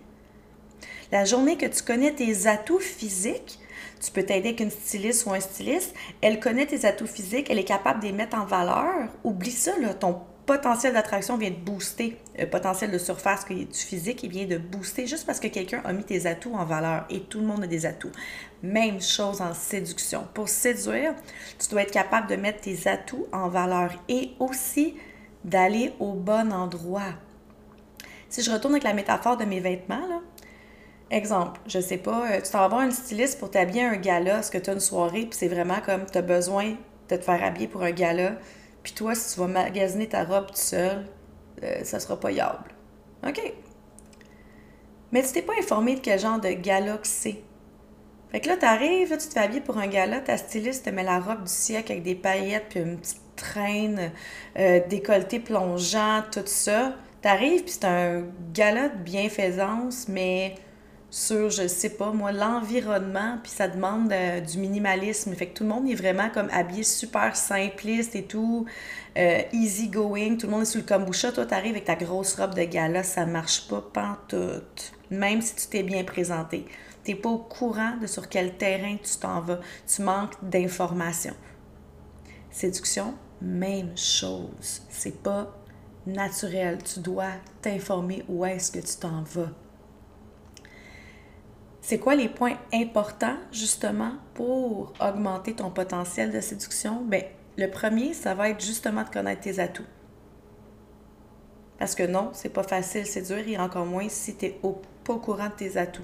La 1.12 1.26
journée 1.26 1.56
que 1.56 1.68
tu 1.68 1.84
connais 1.84 2.14
tes 2.14 2.48
atouts 2.48 2.80
physiques, 2.80 3.60
tu 4.00 4.12
peux 4.12 4.24
t'aider 4.24 4.50
avec 4.50 4.60
une 4.60 4.72
styliste 4.72 5.26
ou 5.26 5.34
un 5.34 5.40
styliste. 5.40 5.94
Elle 6.22 6.40
connaît 6.40 6.66
tes 6.66 6.86
atouts 6.86 7.08
physiques, 7.08 7.50
elle 7.50 7.60
est 7.60 7.64
capable 7.64 8.02
de 8.02 8.06
les 8.06 8.14
mettre 8.14 8.38
en 8.38 8.46
valeur. 8.46 9.10
Oublie 9.24 9.52
ça, 9.52 9.78
là, 9.80 9.94
ton 9.94 10.22
potentiel 10.46 10.94
d'attraction 10.94 11.38
vient 11.38 11.52
de 11.52 11.56
booster. 11.56 12.18
Le 12.38 12.46
potentiel 12.50 12.90
de 12.90 12.98
surface 12.98 13.46
du 13.48 13.68
physique, 13.72 14.24
il 14.24 14.32
vient 14.32 14.48
de 14.48 14.58
booster 14.58 15.06
juste 15.06 15.28
parce 15.28 15.40
que 15.40 15.48
quelqu'un 15.48 15.82
a 15.86 15.94
mis 15.94 16.04
tes 16.04 16.26
atouts 16.26 16.56
en 16.56 16.66
valeur. 16.66 17.06
Et 17.10 17.20
tout 17.20 17.40
le 17.40 17.46
monde 17.46 17.64
a 17.64 17.68
des 17.68 17.86
atouts. 17.86 18.12
Même 18.64 19.00
chose 19.02 19.42
en 19.42 19.54
séduction. 19.54 20.28
Pour 20.34 20.50
séduire, 20.50 21.14
tu 21.60 21.70
dois 21.70 21.84
être 21.84 21.92
capable 21.92 22.28
de 22.28 22.36
mettre 22.36 22.62
tes 22.62 22.88
atouts 22.88 23.28
en 23.32 23.48
valeur 23.50 23.92
et 24.08 24.32
aussi 24.40 24.96
d'aller 25.44 25.94
au 26.00 26.14
bon 26.14 26.52
endroit. 26.52 27.14
Si 28.30 28.42
je 28.42 28.52
retourne 28.52 28.74
avec 28.74 28.84
la 28.84 28.94
métaphore 28.94 29.38
de 29.38 29.46
mes 29.46 29.60
vêtements, 29.60 30.08
là, 30.08 30.22
Exemple, 31.12 31.60
je 31.66 31.80
sais 31.80 31.98
pas, 31.98 32.32
euh, 32.32 32.42
tu 32.42 32.52
t'en 32.52 32.60
vas 32.60 32.68
voir 32.68 32.82
une 32.82 32.92
styliste 32.92 33.40
pour 33.40 33.50
t'habiller 33.50 33.84
un 33.84 33.96
gala, 33.96 34.36
parce 34.36 34.52
que 34.52 34.60
tu 34.60 34.70
as 34.70 34.74
une 34.74 34.80
soirée, 34.80 35.22
puis 35.22 35.34
c'est 35.34 35.48
vraiment 35.48 35.82
comme 35.84 36.06
tu 36.06 36.18
as 36.18 36.22
besoin 36.22 36.76
de 37.10 37.16
te 37.16 37.22
faire 37.22 37.44
habiller 37.44 37.68
pour 37.68 37.82
un 37.82 37.92
gala, 37.92 38.34
puis 38.84 38.94
toi, 38.94 39.16
si 39.16 39.34
tu 39.34 39.40
vas 39.40 39.48
magasiner 39.48 40.08
ta 40.08 40.24
robe 40.24 40.48
tout 40.48 40.56
seul, 40.56 41.06
euh, 41.64 41.84
ça 41.84 42.00
sera 42.00 42.20
pas 42.20 42.32
yable. 42.32 42.70
OK. 43.28 43.42
Mais 45.12 45.24
tu 45.24 45.32
t'es 45.32 45.42
pas 45.42 45.54
informé 45.60 45.96
de 45.96 46.00
quel 46.00 46.20
genre 46.20 46.40
de 46.40 46.50
gala 46.50 46.98
que 46.98 47.08
c'est. 47.08 47.42
Fait 48.32 48.40
que 48.40 48.48
là, 48.48 48.58
t'arrives, 48.58 49.10
tu 49.10 49.28
te 49.28 49.34
fais 49.34 49.40
habiller 49.40 49.62
pour 49.62 49.80
un 49.80 49.88
gala, 49.88 50.20
ta 50.20 50.38
styliste 50.38 50.86
te 50.86 50.92
met 50.92 51.04
la 51.04 51.20
robe 51.20 51.44
du 51.44 51.52
siècle 51.52 51.94
avec 51.94 52.04
des 52.04 52.14
paillettes, 52.14 52.68
puis 52.70 52.80
une 52.82 53.00
petite 53.00 53.22
traîne, 53.36 54.12
euh, 54.60 54.80
décolleté 54.88 55.40
plongeant, 55.40 56.22
tout 56.32 56.42
ça. 56.46 56.94
T'arrives, 57.22 57.64
puis 57.64 57.72
c'est 57.72 57.86
un 57.86 58.26
gala 58.54 58.90
de 58.90 58.98
bienfaisance, 58.98 60.08
mais 60.08 60.56
sur, 61.12 61.50
je 61.50 61.68
sais 61.68 61.90
pas, 61.90 62.12
moi, 62.12 62.32
l'environnement, 62.32 63.40
puis 63.42 63.52
ça 63.52 63.68
demande 63.68 64.12
euh, 64.12 64.42
du 64.42 64.60
minimalisme. 64.60 65.34
Fait 65.34 65.48
que 65.48 65.58
tout 65.58 65.64
le 65.64 65.70
monde 65.70 65.90
est 65.90 65.96
vraiment 65.96 66.30
comme 66.30 66.50
habillé 66.52 66.84
super 66.84 67.36
simpliste 67.36 68.16
et 68.16 68.24
tout, 68.24 68.66
euh, 69.18 69.42
easy 69.52 69.90
going, 69.90 70.38
tout 70.38 70.46
le 70.46 70.52
monde 70.52 70.62
est 70.62 70.66
sur 70.66 70.80
le 70.80 70.86
kombucha. 70.86 71.32
Toi, 71.32 71.46
t'arrives 71.46 71.72
avec 71.72 71.86
ta 71.86 71.96
grosse 71.96 72.36
robe 72.36 72.54
de 72.54 72.64
gala, 72.64 73.04
ça 73.04 73.26
marche 73.26 73.68
pas 73.68 73.82
pantoute. 73.82 74.94
Même 75.10 75.42
si 75.42 75.56
tu 75.56 75.68
t'es 75.68 75.84
bien 75.84 76.04
présenté. 76.04 76.66
T'es 77.04 77.16
pas 77.16 77.30
au 77.30 77.40
courant 77.40 77.98
de 78.00 78.06
sur 78.06 78.30
quel 78.30 78.58
terrain 78.58 78.98
tu 78.98 79.18
t'en 79.20 79.42
vas. 79.42 79.60
Tu 79.88 80.04
manques 80.04 80.36
d'informations. 80.44 81.36
Séduction, 82.52 83.16
même 83.42 83.98
chose. 83.98 84.84
C'est 84.90 85.24
pas 85.24 85.56
naturel. 86.06 86.78
Tu 86.84 87.00
dois 87.00 87.32
t'informer 87.62 88.24
où 88.28 88.46
est-ce 88.46 88.72
que 88.72 88.80
tu 88.80 88.96
t'en 89.00 89.24
vas. 89.24 89.50
C'est 91.90 91.98
quoi 91.98 92.14
les 92.14 92.30
points 92.30 92.56
importants 92.72 93.38
justement 93.52 94.12
pour 94.36 94.94
augmenter 95.02 95.56
ton 95.56 95.72
potentiel 95.72 96.32
de 96.32 96.40
séduction? 96.40 97.02
Bien, 97.02 97.24
le 97.58 97.66
premier, 97.66 98.14
ça 98.14 98.36
va 98.36 98.50
être 98.50 98.64
justement 98.64 99.02
de 99.02 99.10
connaître 99.10 99.42
tes 99.42 99.58
atouts. 99.58 99.88
Parce 101.80 101.96
que 101.96 102.04
non, 102.04 102.30
c'est 102.34 102.54
pas 102.54 102.62
facile 102.62 103.08
séduire 103.08 103.50
et 103.50 103.58
encore 103.58 103.88
moins 103.88 104.08
si 104.08 104.36
tu 104.36 104.46
n'es 104.46 104.60
pas 105.04 105.14
au 105.14 105.18
courant 105.18 105.48
de 105.48 105.54
tes 105.54 105.78
atouts. 105.78 106.04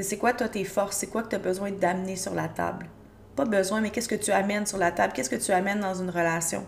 C'est 0.00 0.16
quoi 0.16 0.32
toi 0.32 0.48
tes 0.48 0.62
forces? 0.62 0.98
C'est 0.98 1.08
quoi 1.08 1.24
que 1.24 1.30
tu 1.30 1.34
as 1.34 1.40
besoin 1.40 1.72
d'amener 1.72 2.14
sur 2.14 2.32
la 2.32 2.46
table? 2.46 2.86
Pas 3.34 3.46
besoin, 3.46 3.80
mais 3.80 3.90
qu'est-ce 3.90 4.08
que 4.08 4.14
tu 4.14 4.30
amènes 4.30 4.66
sur 4.66 4.78
la 4.78 4.92
table? 4.92 5.12
Qu'est-ce 5.12 5.30
que 5.30 5.34
tu 5.34 5.50
amènes 5.50 5.80
dans 5.80 5.94
une 5.94 6.10
relation? 6.10 6.64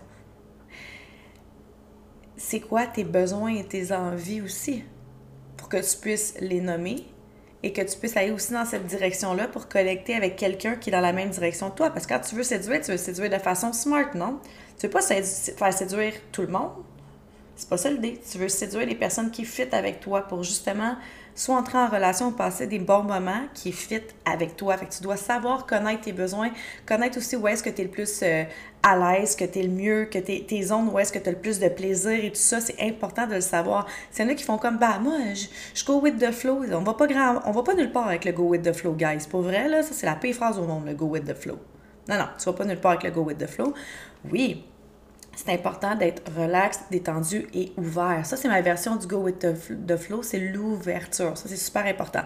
C'est 2.35 2.59
quoi 2.59 2.87
tes 2.87 3.05
besoins 3.05 3.55
et 3.55 3.65
tes 3.65 3.93
envies 3.93 4.41
aussi? 4.41 4.83
Pour 5.55 5.69
que 5.69 5.77
tu 5.77 5.97
puisses 5.97 6.35
les 6.41 6.59
nommer? 6.59 7.05
Et 7.63 7.71
que 7.71 7.81
tu 7.81 7.97
puisses 7.97 8.17
aller 8.17 8.31
aussi 8.31 8.51
dans 8.51 8.65
cette 8.65 8.85
direction-là 8.85 9.47
pour 9.47 9.69
connecter 9.69 10.15
avec 10.15 10.35
quelqu'un 10.35 10.75
qui 10.75 10.89
est 10.89 10.91
dans 10.91 10.99
la 10.99 11.13
même 11.13 11.29
direction 11.29 11.71
que 11.71 11.77
toi. 11.77 11.89
Parce 11.89 12.05
que 12.05 12.13
quand 12.13 12.19
tu 12.19 12.35
veux 12.35 12.43
séduire, 12.43 12.81
tu 12.81 12.91
veux 12.91 12.97
séduire 12.97 13.29
de 13.29 13.37
façon 13.37 13.71
smart, 13.71 14.13
non? 14.15 14.39
Tu 14.77 14.87
veux 14.87 14.91
pas 14.91 15.01
faire 15.01 15.73
séduire 15.73 16.13
tout 16.33 16.41
le 16.41 16.49
monde? 16.49 16.71
C'est 17.55 17.69
pas 17.69 17.77
ça 17.77 17.89
l'idée. 17.89 18.19
Tu 18.29 18.37
veux 18.37 18.49
séduire 18.49 18.85
les 18.85 18.95
personnes 18.95 19.31
qui 19.31 19.45
fit 19.45 19.67
avec 19.71 20.01
toi 20.01 20.21
pour 20.23 20.43
justement 20.43 20.95
soit 21.35 21.55
entrer 21.55 21.77
en 21.77 21.87
relation 21.87 22.31
passer 22.31 22.67
des 22.67 22.79
bons 22.79 23.03
moments 23.03 23.45
qui 23.53 23.71
fit 23.71 24.01
avec 24.25 24.55
toi. 24.55 24.77
Fait 24.77 24.85
que 24.85 24.93
tu 24.93 25.03
dois 25.03 25.17
savoir 25.17 25.65
connaître 25.65 26.01
tes 26.01 26.13
besoins, 26.13 26.51
connaître 26.85 27.17
aussi 27.17 27.35
où 27.35 27.47
est-ce 27.47 27.63
que 27.63 27.69
tu 27.69 27.81
es 27.81 27.83
le 27.85 27.89
plus 27.89 28.21
euh, 28.23 28.43
à 28.83 28.97
l'aise, 28.97 29.35
que 29.35 29.45
tu 29.45 29.59
es 29.59 29.63
le 29.63 29.69
mieux, 29.69 30.05
que 30.05 30.19
tes, 30.19 30.43
tes 30.45 30.61
zones 30.61 30.89
où 30.89 30.99
est-ce 30.99 31.11
que 31.11 31.19
tu 31.19 31.29
as 31.29 31.31
le 31.31 31.37
plus 31.37 31.59
de 31.59 31.69
plaisir 31.69 32.11
et 32.11 32.29
tout 32.29 32.35
ça, 32.35 32.59
c'est 32.59 32.79
important 32.81 33.27
de 33.27 33.35
le 33.35 33.41
savoir. 33.41 33.87
C'est 34.11 34.29
a 34.29 34.35
qui 34.35 34.43
font 34.43 34.57
comme, 34.57 34.77
bah, 34.77 34.99
moi, 34.99 35.17
je, 35.33 35.45
je, 35.73 35.85
go 35.85 35.99
with 35.99 36.19
the 36.19 36.31
flow. 36.31 36.63
On 36.71 36.81
va 36.81 36.93
pas 36.93 37.07
on 37.45 37.51
va 37.51 37.63
pas 37.63 37.73
nulle 37.73 37.91
part 37.91 38.07
avec 38.07 38.25
le 38.25 38.31
go 38.31 38.43
with 38.43 38.63
the 38.63 38.73
flow, 38.73 38.93
guys. 38.93 39.27
Pour 39.29 39.41
vrai, 39.41 39.67
là, 39.67 39.81
ça, 39.83 39.93
c'est 39.93 40.05
la 40.05 40.15
pire 40.15 40.35
phrase 40.35 40.59
au 40.59 40.63
monde, 40.63 40.85
le 40.85 40.93
go 40.93 41.05
with 41.05 41.25
the 41.25 41.33
flow. 41.33 41.57
Non, 42.09 42.17
non, 42.17 42.27
tu 42.37 42.45
vas 42.45 42.53
pas 42.53 42.65
nulle 42.65 42.79
part 42.79 42.91
avec 42.91 43.03
le 43.03 43.11
go 43.11 43.21
with 43.21 43.37
the 43.37 43.47
flow. 43.47 43.73
Oui, 44.29 44.65
c'est 45.35 45.51
important 45.51 45.95
d'être 45.95 46.21
relax, 46.37 46.81
détendu 46.91 47.47
et 47.53 47.73
ouvert. 47.77 48.25
Ça, 48.25 48.37
c'est 48.37 48.47
ma 48.47 48.61
version 48.61 48.95
du 48.95 49.07
Go 49.07 49.17
with 49.17 49.39
the, 49.39 49.97
Flow, 49.97 50.21
c'est 50.21 50.39
l'ouverture. 50.39 51.37
Ça, 51.37 51.49
c'est 51.49 51.55
super 51.55 51.85
important. 51.85 52.23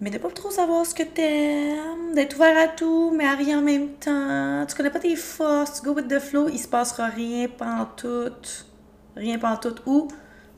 Mais 0.00 0.10
de 0.10 0.18
pas 0.18 0.30
trop 0.30 0.50
savoir 0.50 0.84
ce 0.84 0.94
que 0.94 1.02
t'aimes, 1.02 2.14
d'être 2.14 2.36
ouvert 2.36 2.56
à 2.58 2.68
tout, 2.68 3.12
mais 3.16 3.26
à 3.26 3.34
rien 3.34 3.58
en 3.58 3.62
même 3.62 3.88
temps. 3.94 4.64
Tu 4.66 4.76
connais 4.76 4.90
pas 4.90 5.00
tes 5.00 5.16
forces, 5.16 5.82
go 5.82 5.92
with 5.92 6.08
the 6.08 6.18
flow, 6.18 6.48
il 6.48 6.58
se 6.58 6.68
passera 6.68 7.06
rien 7.06 7.48
pantoute. 7.48 8.66
Rien 9.16 9.38
pantoute. 9.38 9.82
Ou 9.86 10.08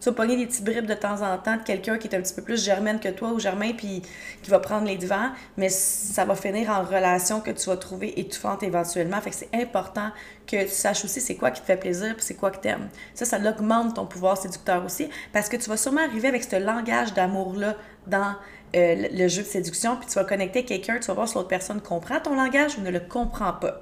tu 0.00 0.08
vas 0.08 0.14
pogner 0.14 0.36
des 0.36 0.46
petits 0.46 0.62
bribes 0.62 0.86
de 0.86 0.94
temps 0.94 1.22
en 1.22 1.36
temps 1.38 1.56
de 1.56 1.62
quelqu'un 1.62 1.98
qui 1.98 2.08
est 2.08 2.14
un 2.14 2.20
petit 2.20 2.34
peu 2.34 2.42
plus 2.42 2.62
germaine 2.62 3.00
que 3.00 3.08
toi 3.08 3.32
ou 3.32 3.40
germain, 3.40 3.72
puis 3.76 4.02
qui 4.42 4.50
va 4.50 4.60
prendre 4.60 4.86
les 4.86 4.96
devants, 4.96 5.30
mais 5.56 5.68
ça 5.68 6.24
va 6.24 6.34
finir 6.34 6.70
en 6.70 6.82
relation 6.82 7.40
que 7.40 7.50
tu 7.50 7.68
vas 7.68 7.76
trouver 7.76 8.18
étouffante 8.18 8.62
éventuellement. 8.62 9.20
Fait 9.20 9.30
que 9.30 9.36
c'est 9.36 9.54
important 9.54 10.10
que 10.46 10.62
tu 10.62 10.70
saches 10.70 11.04
aussi 11.04 11.20
c'est 11.20 11.34
quoi 11.34 11.50
qui 11.50 11.60
te 11.60 11.66
fait 11.66 11.76
plaisir, 11.76 12.14
puis 12.14 12.24
c'est 12.24 12.34
quoi 12.34 12.50
que 12.50 12.58
t'aimes. 12.58 12.88
Ça, 13.14 13.24
ça 13.24 13.38
augmente 13.38 13.96
ton 13.96 14.06
pouvoir 14.06 14.36
séducteur 14.36 14.84
aussi, 14.84 15.08
parce 15.32 15.48
que 15.48 15.56
tu 15.56 15.68
vas 15.68 15.76
sûrement 15.76 16.02
arriver 16.02 16.28
avec 16.28 16.44
ce 16.44 16.56
langage 16.56 17.12
d'amour-là 17.14 17.74
dans 18.06 18.34
euh, 18.76 19.08
le 19.10 19.28
jeu 19.28 19.42
de 19.42 19.48
séduction, 19.48 19.96
puis 19.96 20.06
tu 20.06 20.14
vas 20.14 20.24
connecter 20.24 20.64
quelqu'un, 20.64 20.98
tu 20.98 21.06
vas 21.06 21.14
voir 21.14 21.28
si 21.28 21.34
l'autre 21.34 21.48
personne 21.48 21.80
comprend 21.80 22.20
ton 22.20 22.34
langage 22.34 22.78
ou 22.78 22.82
ne 22.82 22.90
le 22.90 23.00
comprend 23.00 23.52
pas. 23.52 23.80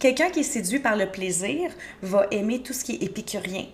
Quelqu'un 0.00 0.30
qui 0.30 0.40
est 0.40 0.42
séduit 0.42 0.80
par 0.80 0.96
le 0.96 1.06
plaisir 1.06 1.70
va 2.02 2.26
aimer 2.30 2.62
tout 2.62 2.72
ce 2.72 2.84
qui 2.84 2.92
est 2.92 3.02
épicurien. 3.02 3.66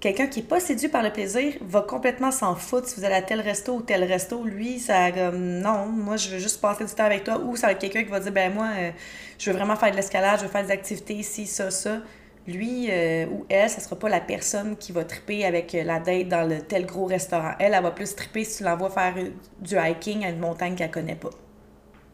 Quelqu'un 0.00 0.28
qui 0.28 0.40
n'est 0.40 0.46
pas 0.46 0.60
séduit 0.60 0.88
par 0.88 1.02
le 1.02 1.10
plaisir 1.10 1.54
va 1.60 1.82
complètement 1.82 2.30
s'en 2.30 2.54
foutre 2.54 2.88
si 2.88 3.00
vous 3.00 3.04
allez 3.04 3.16
à 3.16 3.22
tel 3.22 3.40
resto 3.40 3.74
ou 3.74 3.82
tel 3.82 4.04
resto. 4.04 4.44
Lui, 4.44 4.78
ça 4.78 5.10
comme 5.10 5.58
non, 5.58 5.86
moi 5.86 6.16
je 6.16 6.28
veux 6.30 6.38
juste 6.38 6.60
passer 6.60 6.84
du 6.84 6.92
temps 6.92 7.04
avec 7.04 7.24
toi. 7.24 7.38
Ou 7.38 7.56
ça 7.56 7.66
va 7.66 7.72
être 7.72 7.80
quelqu'un 7.80 8.04
qui 8.04 8.10
va 8.10 8.20
dire 8.20 8.30
ben 8.30 8.54
moi, 8.54 8.68
euh, 8.76 8.90
je 9.38 9.50
veux 9.50 9.56
vraiment 9.56 9.74
faire 9.74 9.90
de 9.90 9.96
l'escalade, 9.96 10.38
je 10.38 10.44
veux 10.44 10.50
faire 10.50 10.64
des 10.64 10.70
activités 10.70 11.14
ici, 11.14 11.46
ça, 11.46 11.72
ça. 11.72 11.98
Lui 12.46 12.86
euh, 12.90 13.26
ou 13.26 13.44
elle, 13.48 13.68
ça 13.68 13.80
sera 13.80 13.96
pas 13.96 14.08
la 14.08 14.20
personne 14.20 14.76
qui 14.76 14.92
va 14.92 15.04
triper 15.04 15.44
avec 15.44 15.74
euh, 15.74 15.82
la 15.82 15.98
date 15.98 16.28
dans 16.28 16.48
le 16.48 16.60
tel 16.60 16.86
gros 16.86 17.06
restaurant. 17.06 17.54
Elle, 17.58 17.74
elle 17.74 17.82
va 17.82 17.90
plus 17.90 18.14
triper 18.14 18.44
si 18.44 18.58
tu 18.58 18.64
l'envoies 18.64 18.90
faire 18.90 19.14
du 19.60 19.76
hiking 19.76 20.24
à 20.24 20.28
une 20.28 20.38
montagne 20.38 20.76
qu'elle 20.76 20.92
connaît 20.92 21.16
pas. 21.16 21.30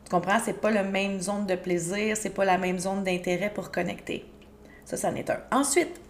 Tu 0.05 0.11
comprends? 0.11 0.39
C'est 0.43 0.59
pas 0.59 0.71
la 0.71 0.85
même 0.85 1.21
zone 1.21 1.45
de 1.45 1.55
plaisir, 1.55 2.17
c'est 2.17 2.31
pas 2.31 2.47
la 2.47 2.57
même 2.57 2.79
zone 2.79 3.05
d'intérêt 3.05 3.51
pour 3.51 3.71
connecter. 3.71 4.25
Ça, 4.87 4.97
c'en 4.97 5.15
est 5.15 5.31
un. 5.31 5.41
Ensuite, 5.51 6.01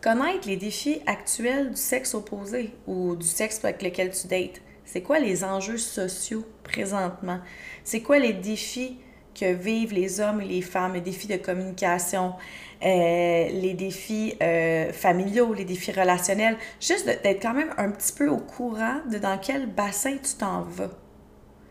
connaître 0.00 0.48
les 0.48 0.56
défis 0.56 1.00
actuels 1.06 1.70
du 1.70 1.76
sexe 1.76 2.14
opposé 2.14 2.72
ou 2.86 3.16
du 3.16 3.26
sexe 3.26 3.64
avec 3.64 3.82
lequel 3.82 4.10
tu 4.10 4.26
dates. 4.26 4.60
C'est 4.84 5.02
quoi 5.02 5.18
les 5.18 5.44
enjeux 5.44 5.78
sociaux 5.78 6.44
présentement? 6.64 7.38
C'est 7.84 8.00
quoi 8.00 8.18
les 8.18 8.32
défis 8.32 8.98
que 9.38 9.52
vivent 9.52 9.94
les 9.94 10.20
hommes 10.20 10.40
et 10.40 10.46
les 10.46 10.62
femmes, 10.62 10.94
les 10.94 11.00
défis 11.00 11.28
de 11.28 11.36
communication, 11.36 12.34
euh, 12.82 13.48
les 13.48 13.74
défis 13.74 14.34
euh, 14.42 14.92
familiaux, 14.92 15.54
les 15.54 15.64
défis 15.64 15.92
relationnels, 15.92 16.56
juste 16.80 17.06
d'être 17.06 17.40
quand 17.40 17.54
même 17.54 17.72
un 17.76 17.90
petit 17.90 18.12
peu 18.12 18.28
au 18.28 18.38
courant 18.38 19.00
de 19.10 19.18
dans 19.18 19.38
quel 19.38 19.66
bassin 19.66 20.16
tu 20.16 20.34
t'en 20.38 20.62
vas. 20.62 20.90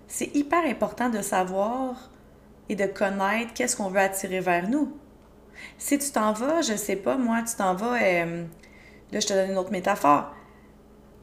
C'est 0.08 0.34
hyper 0.36 0.64
important 0.66 1.10
de 1.10 1.22
savoir 1.22 2.10
et 2.70 2.76
de 2.76 2.86
connaître 2.86 3.54
qu'est-ce 3.54 3.76
qu'on 3.76 3.90
veut 3.90 4.00
attirer 4.00 4.40
vers 4.40 4.70
nous. 4.70 4.94
Si 5.78 5.98
tu 5.98 6.12
t'en 6.12 6.34
vas, 6.34 6.62
je 6.62 6.74
sais 6.76 6.96
pas, 6.96 7.18
moi, 7.18 7.42
tu 7.48 7.56
t'en 7.56 7.74
vas, 7.76 8.02
euh, 8.02 8.46
là, 9.12 9.20
je 9.20 9.28
te 9.28 9.34
donne 9.34 9.52
une 9.52 9.58
autre 9.58 9.72
métaphore. 9.72 10.34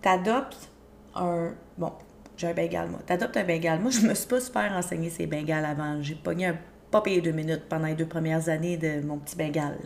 Tu 0.03 0.09
adoptes 0.09 0.71
un. 1.15 1.53
Bon, 1.79 1.93
j'ai 2.37 2.49
un 2.49 2.55
bengal, 2.55 2.89
moi. 2.89 3.01
Tu 3.07 3.13
adoptes 3.13 3.37
un 3.37 3.45
bengal. 3.45 3.81
Moi, 3.81 3.91
je 3.91 4.01
me 4.01 4.15
suis 4.15 4.29
pas 4.29 4.41
super 4.41 4.73
renseigné 4.73 5.11
ces 5.11 5.27
bengales 5.27 5.65
avant. 5.65 6.01
J'ai 6.03 6.15
pogné 6.15 6.47
un 6.47 6.59
pas 6.91 7.01
payé 7.01 7.21
deux 7.21 7.33
minutes 7.33 7.65
pendant 7.69 7.87
les 7.87 7.95
deux 7.95 8.07
premières 8.07 8.49
années 8.49 8.77
de 8.77 9.01
mon 9.05 9.19
petit 9.19 9.37
bengal. 9.37 9.77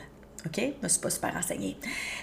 OK? 0.47 0.57
Je 0.59 0.83
me 0.83 0.89
suis 0.89 1.01
pas 1.01 1.11
super 1.11 1.35
renseignée. 1.35 1.77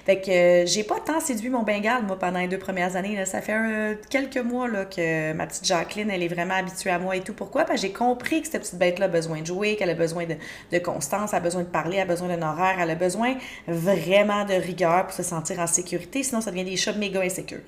Fait 0.06 0.20
que 0.20 0.32
euh, 0.32 0.66
j'ai 0.66 0.84
pas 0.84 1.00
tant 1.00 1.20
séduit 1.20 1.50
mon 1.50 1.64
bengal, 1.64 2.04
moi, 2.04 2.18
pendant 2.18 2.40
les 2.40 2.48
deux 2.48 2.58
premières 2.58 2.96
années. 2.96 3.24
Ça 3.26 3.42
fait 3.42 4.00
quelques 4.10 4.38
mois 4.38 4.68
là, 4.68 4.86
que 4.86 5.34
ma 5.34 5.48
petite 5.48 5.66
Jacqueline, 5.66 6.10
elle 6.10 6.24
est 6.24 6.28
vraiment 6.28 6.56
habituée 6.56 6.90
à 6.90 7.00
moi 7.00 7.16
et 7.16 7.22
tout. 7.22 7.34
Pourquoi? 7.34 7.66
Parce 7.66 7.82
que 7.82 7.88
j'ai 7.88 7.94
compris 7.94 8.42
que 8.42 8.48
cette 8.48 8.62
petite 8.62 8.80
bête-là 8.80 9.06
a 9.06 9.10
besoin 9.10 9.42
de 9.42 9.46
jouer, 9.46 9.76
qu'elle 9.76 9.90
a 9.90 9.96
besoin 9.96 10.26
de, 10.26 10.36
de, 10.72 10.80
constance, 10.80 11.32
elle 11.34 11.38
a 11.38 11.42
besoin 11.42 11.64
de 11.64 11.68
parler, 11.68 11.98
elle 11.98 12.04
a 12.04 12.06
besoin 12.06 12.36
d'un 12.36 12.48
horaire, 12.48 12.78
elle 12.80 12.90
a 12.90 12.96
besoin 12.96 13.36
vraiment 13.68 14.46
de 14.46 14.54
rigueur 14.54 15.06
pour 15.06 15.14
se 15.14 15.24
sentir 15.24 15.60
en 15.60 15.68
sécurité. 15.68 16.24
Sinon, 16.24 16.42
ça 16.42 16.52
devient 16.52 16.66
des 16.66 16.78
chats 16.78 16.94
méga 16.94 17.22
insécures. 17.22 17.62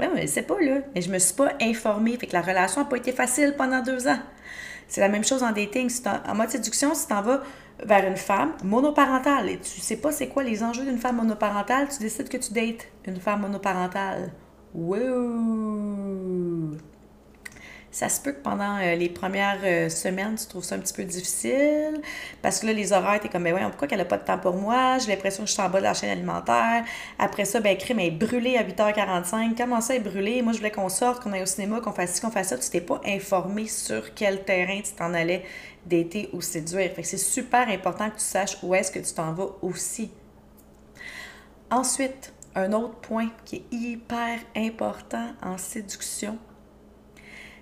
Oui, 0.00 0.06
mais 0.14 0.26
c'est 0.26 0.42
pas 0.42 0.60
là. 0.60 0.78
Mais 0.94 1.02
je 1.02 1.10
me 1.10 1.18
suis 1.18 1.34
pas 1.34 1.52
informée. 1.60 2.16
Fait 2.16 2.26
que 2.26 2.32
la 2.32 2.40
relation 2.40 2.80
n'a 2.80 2.88
pas 2.88 2.96
été 2.96 3.12
facile 3.12 3.54
pendant 3.56 3.82
deux 3.82 4.08
ans. 4.08 4.18
C'est 4.88 5.00
la 5.00 5.08
même 5.08 5.24
chose 5.24 5.42
en 5.42 5.52
dating. 5.52 5.90
en, 6.26 6.34
mode 6.34 6.50
séduction, 6.50 6.94
si 6.94 7.06
tu 7.06 7.12
t'en 7.12 7.22
vas 7.22 7.42
vers 7.84 8.06
une 8.06 8.16
femme 8.16 8.52
monoparentale 8.62 9.48
et 9.48 9.58
tu 9.58 9.80
sais 9.80 9.96
pas 9.96 10.12
c'est 10.12 10.28
quoi 10.28 10.42
les 10.42 10.62
enjeux 10.62 10.84
d'une 10.84 10.98
femme 10.98 11.16
monoparentale, 11.16 11.88
tu 11.88 11.98
décides 12.00 12.28
que 12.28 12.36
tu 12.36 12.52
dates 12.52 12.86
une 13.06 13.20
femme 13.20 13.40
monoparentale. 13.40 14.32
Wouh! 14.74 16.76
Ça 17.92 18.08
se 18.08 18.20
peut 18.20 18.30
que 18.30 18.40
pendant 18.40 18.78
euh, 18.78 18.94
les 18.94 19.08
premières 19.08 19.58
euh, 19.64 19.88
semaines, 19.88 20.36
tu 20.36 20.46
trouves 20.46 20.62
ça 20.62 20.76
un 20.76 20.78
petit 20.78 20.92
peu 20.92 21.02
difficile 21.02 22.00
parce 22.40 22.60
que 22.60 22.66
là, 22.66 22.72
les 22.72 22.92
horaires, 22.92 23.18
t'es 23.18 23.28
comme, 23.28 23.42
ben 23.42 23.52
ouais, 23.52 23.62
pourquoi 23.62 23.88
qu'elle 23.88 23.98
n'a 23.98 24.04
pas 24.04 24.16
de 24.16 24.24
temps 24.24 24.38
pour 24.38 24.54
moi? 24.54 24.98
J'ai 24.98 25.08
l'impression 25.08 25.42
que 25.42 25.48
je 25.48 25.54
suis 25.54 25.62
en 25.62 25.68
bas 25.68 25.80
de 25.80 25.84
la 25.84 25.94
chaîne 25.94 26.10
alimentaire. 26.10 26.84
Après 27.18 27.44
ça, 27.44 27.58
ben, 27.58 27.76
crime 27.76 27.98
est 27.98 28.12
brûlée 28.12 28.56
à 28.56 28.62
8h45. 28.62 29.56
Comment 29.56 29.80
ça 29.80 29.96
est 29.96 30.00
brûlée? 30.00 30.40
Moi, 30.40 30.52
je 30.52 30.58
voulais 30.58 30.70
qu'on 30.70 30.88
sorte, 30.88 31.20
qu'on 31.20 31.32
aille 31.32 31.42
au 31.42 31.46
cinéma, 31.46 31.80
qu'on 31.80 31.92
fasse 31.92 32.12
ci, 32.12 32.20
qu'on 32.20 32.30
fasse 32.30 32.48
ça. 32.48 32.58
Tu 32.58 32.70
t'es 32.70 32.80
pas 32.80 33.00
informé 33.04 33.66
sur 33.66 34.14
quel 34.14 34.44
terrain 34.44 34.80
tu 34.82 34.92
t'en 34.92 35.12
allais 35.12 35.44
d'été 35.84 36.30
ou 36.32 36.40
séduire. 36.40 36.92
Fait 36.92 37.02
que 37.02 37.08
c'est 37.08 37.16
super 37.16 37.68
important 37.68 38.08
que 38.08 38.16
tu 38.16 38.24
saches 38.24 38.56
où 38.62 38.72
est-ce 38.72 38.92
que 38.92 39.00
tu 39.00 39.12
t'en 39.12 39.32
vas 39.32 39.48
aussi. 39.62 40.12
Ensuite, 41.72 42.32
un 42.54 42.72
autre 42.72 42.94
point 42.96 43.30
qui 43.44 43.56
est 43.56 43.74
hyper 43.74 44.38
important 44.56 45.28
en 45.42 45.58
séduction, 45.58 46.38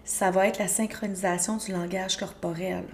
ça 0.09 0.31
va 0.31 0.47
être 0.47 0.59
la 0.59 0.69
synchronisation 0.69 1.59
du 1.59 1.71
langage 1.71 2.17
corporel. 2.17 2.85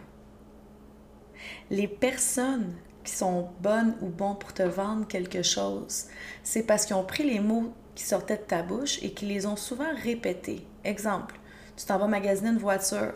Les 1.71 1.87
personnes 1.87 2.75
qui 3.05 3.13
sont 3.13 3.51
bonnes 3.61 3.95
ou 4.01 4.09
bons 4.09 4.35
pour 4.35 4.53
te 4.53 4.65
vendre 4.65 5.07
quelque 5.07 5.45
chose, 5.45 6.07
c'est 6.43 6.65
parce 6.65 6.87
qu'ils 6.87 6.97
ont 6.97 7.05
pris 7.05 7.23
les 7.23 7.39
mots 7.39 7.73
qui 7.95 8.03
sortaient 8.03 8.39
de 8.39 8.43
ta 8.43 8.65
bouche 8.65 9.01
et 9.01 9.13
qu'ils 9.13 9.29
les 9.29 9.47
ont 9.47 9.55
souvent 9.55 9.95
répétés. 10.03 10.67
Exemple, 10.83 11.39
tu 11.77 11.87
t'en 11.87 11.99
vas 11.99 12.09
magasiner 12.09 12.51
une 12.51 12.59
voiture. 12.59 13.15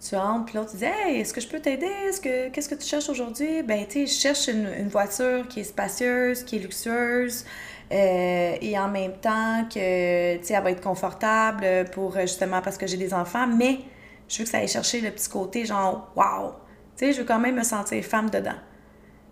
Tu 0.00 0.16
entres, 0.16 0.46
puis 0.46 0.56
l'autre, 0.56 0.72
tu 0.72 0.78
dis 0.78 0.84
Hey, 0.84 1.20
est-ce 1.20 1.32
que 1.32 1.40
je 1.40 1.46
peux 1.46 1.60
t'aider? 1.60 1.86
Est-ce 1.86 2.20
que 2.20 2.48
qu'est-ce 2.48 2.68
que 2.68 2.74
tu 2.74 2.88
cherches 2.88 3.08
aujourd'hui 3.08 3.62
Ben, 3.62 3.86
tu 3.86 4.04
sais, 4.04 4.06
je 4.06 4.20
cherche 4.20 4.48
une, 4.48 4.66
une, 4.66 4.88
voiture 4.88 5.46
qui 5.46 5.60
est 5.60 5.64
spacieuse, 5.64 6.42
qui 6.42 6.56
est 6.56 6.58
luxueuse, 6.58 7.44
euh, 7.92 8.56
et 8.60 8.78
en 8.78 8.88
même 8.88 9.12
temps 9.12 9.64
que, 9.68 10.36
tu 10.38 10.44
sais, 10.44 10.54
elle 10.54 10.62
va 10.62 10.70
être 10.70 10.82
confortable 10.82 11.66
pour 11.92 12.18
justement 12.20 12.62
parce 12.62 12.78
que 12.78 12.86
j'ai 12.86 12.96
des 12.96 13.12
enfants, 13.12 13.46
mais 13.46 13.80
je 14.28 14.38
veux 14.38 14.44
que 14.44 14.50
ça 14.50 14.58
aille 14.58 14.68
chercher 14.68 15.00
le 15.00 15.10
petit 15.10 15.28
côté 15.28 15.66
genre, 15.66 16.10
wow! 16.16 16.52
Tu 16.96 17.06
sais, 17.06 17.12
je 17.12 17.20
veux 17.20 17.26
quand 17.26 17.38
même 17.38 17.56
me 17.56 17.62
sentir 17.62 18.02
femme 18.04 18.30
dedans. 18.30 18.56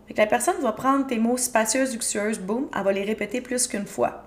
Fait 0.07 0.15
que 0.15 0.21
la 0.21 0.27
personne 0.27 0.61
va 0.61 0.73
prendre 0.73 1.07
tes 1.07 1.19
mots 1.19 1.37
spacieuses, 1.37 1.93
luxueuses, 1.93 2.39
boum, 2.39 2.69
elle 2.77 2.83
va 2.83 2.93
les 2.93 3.05
répéter 3.05 3.41
plus 3.41 3.67
qu'une 3.67 3.87
fois. 3.87 4.25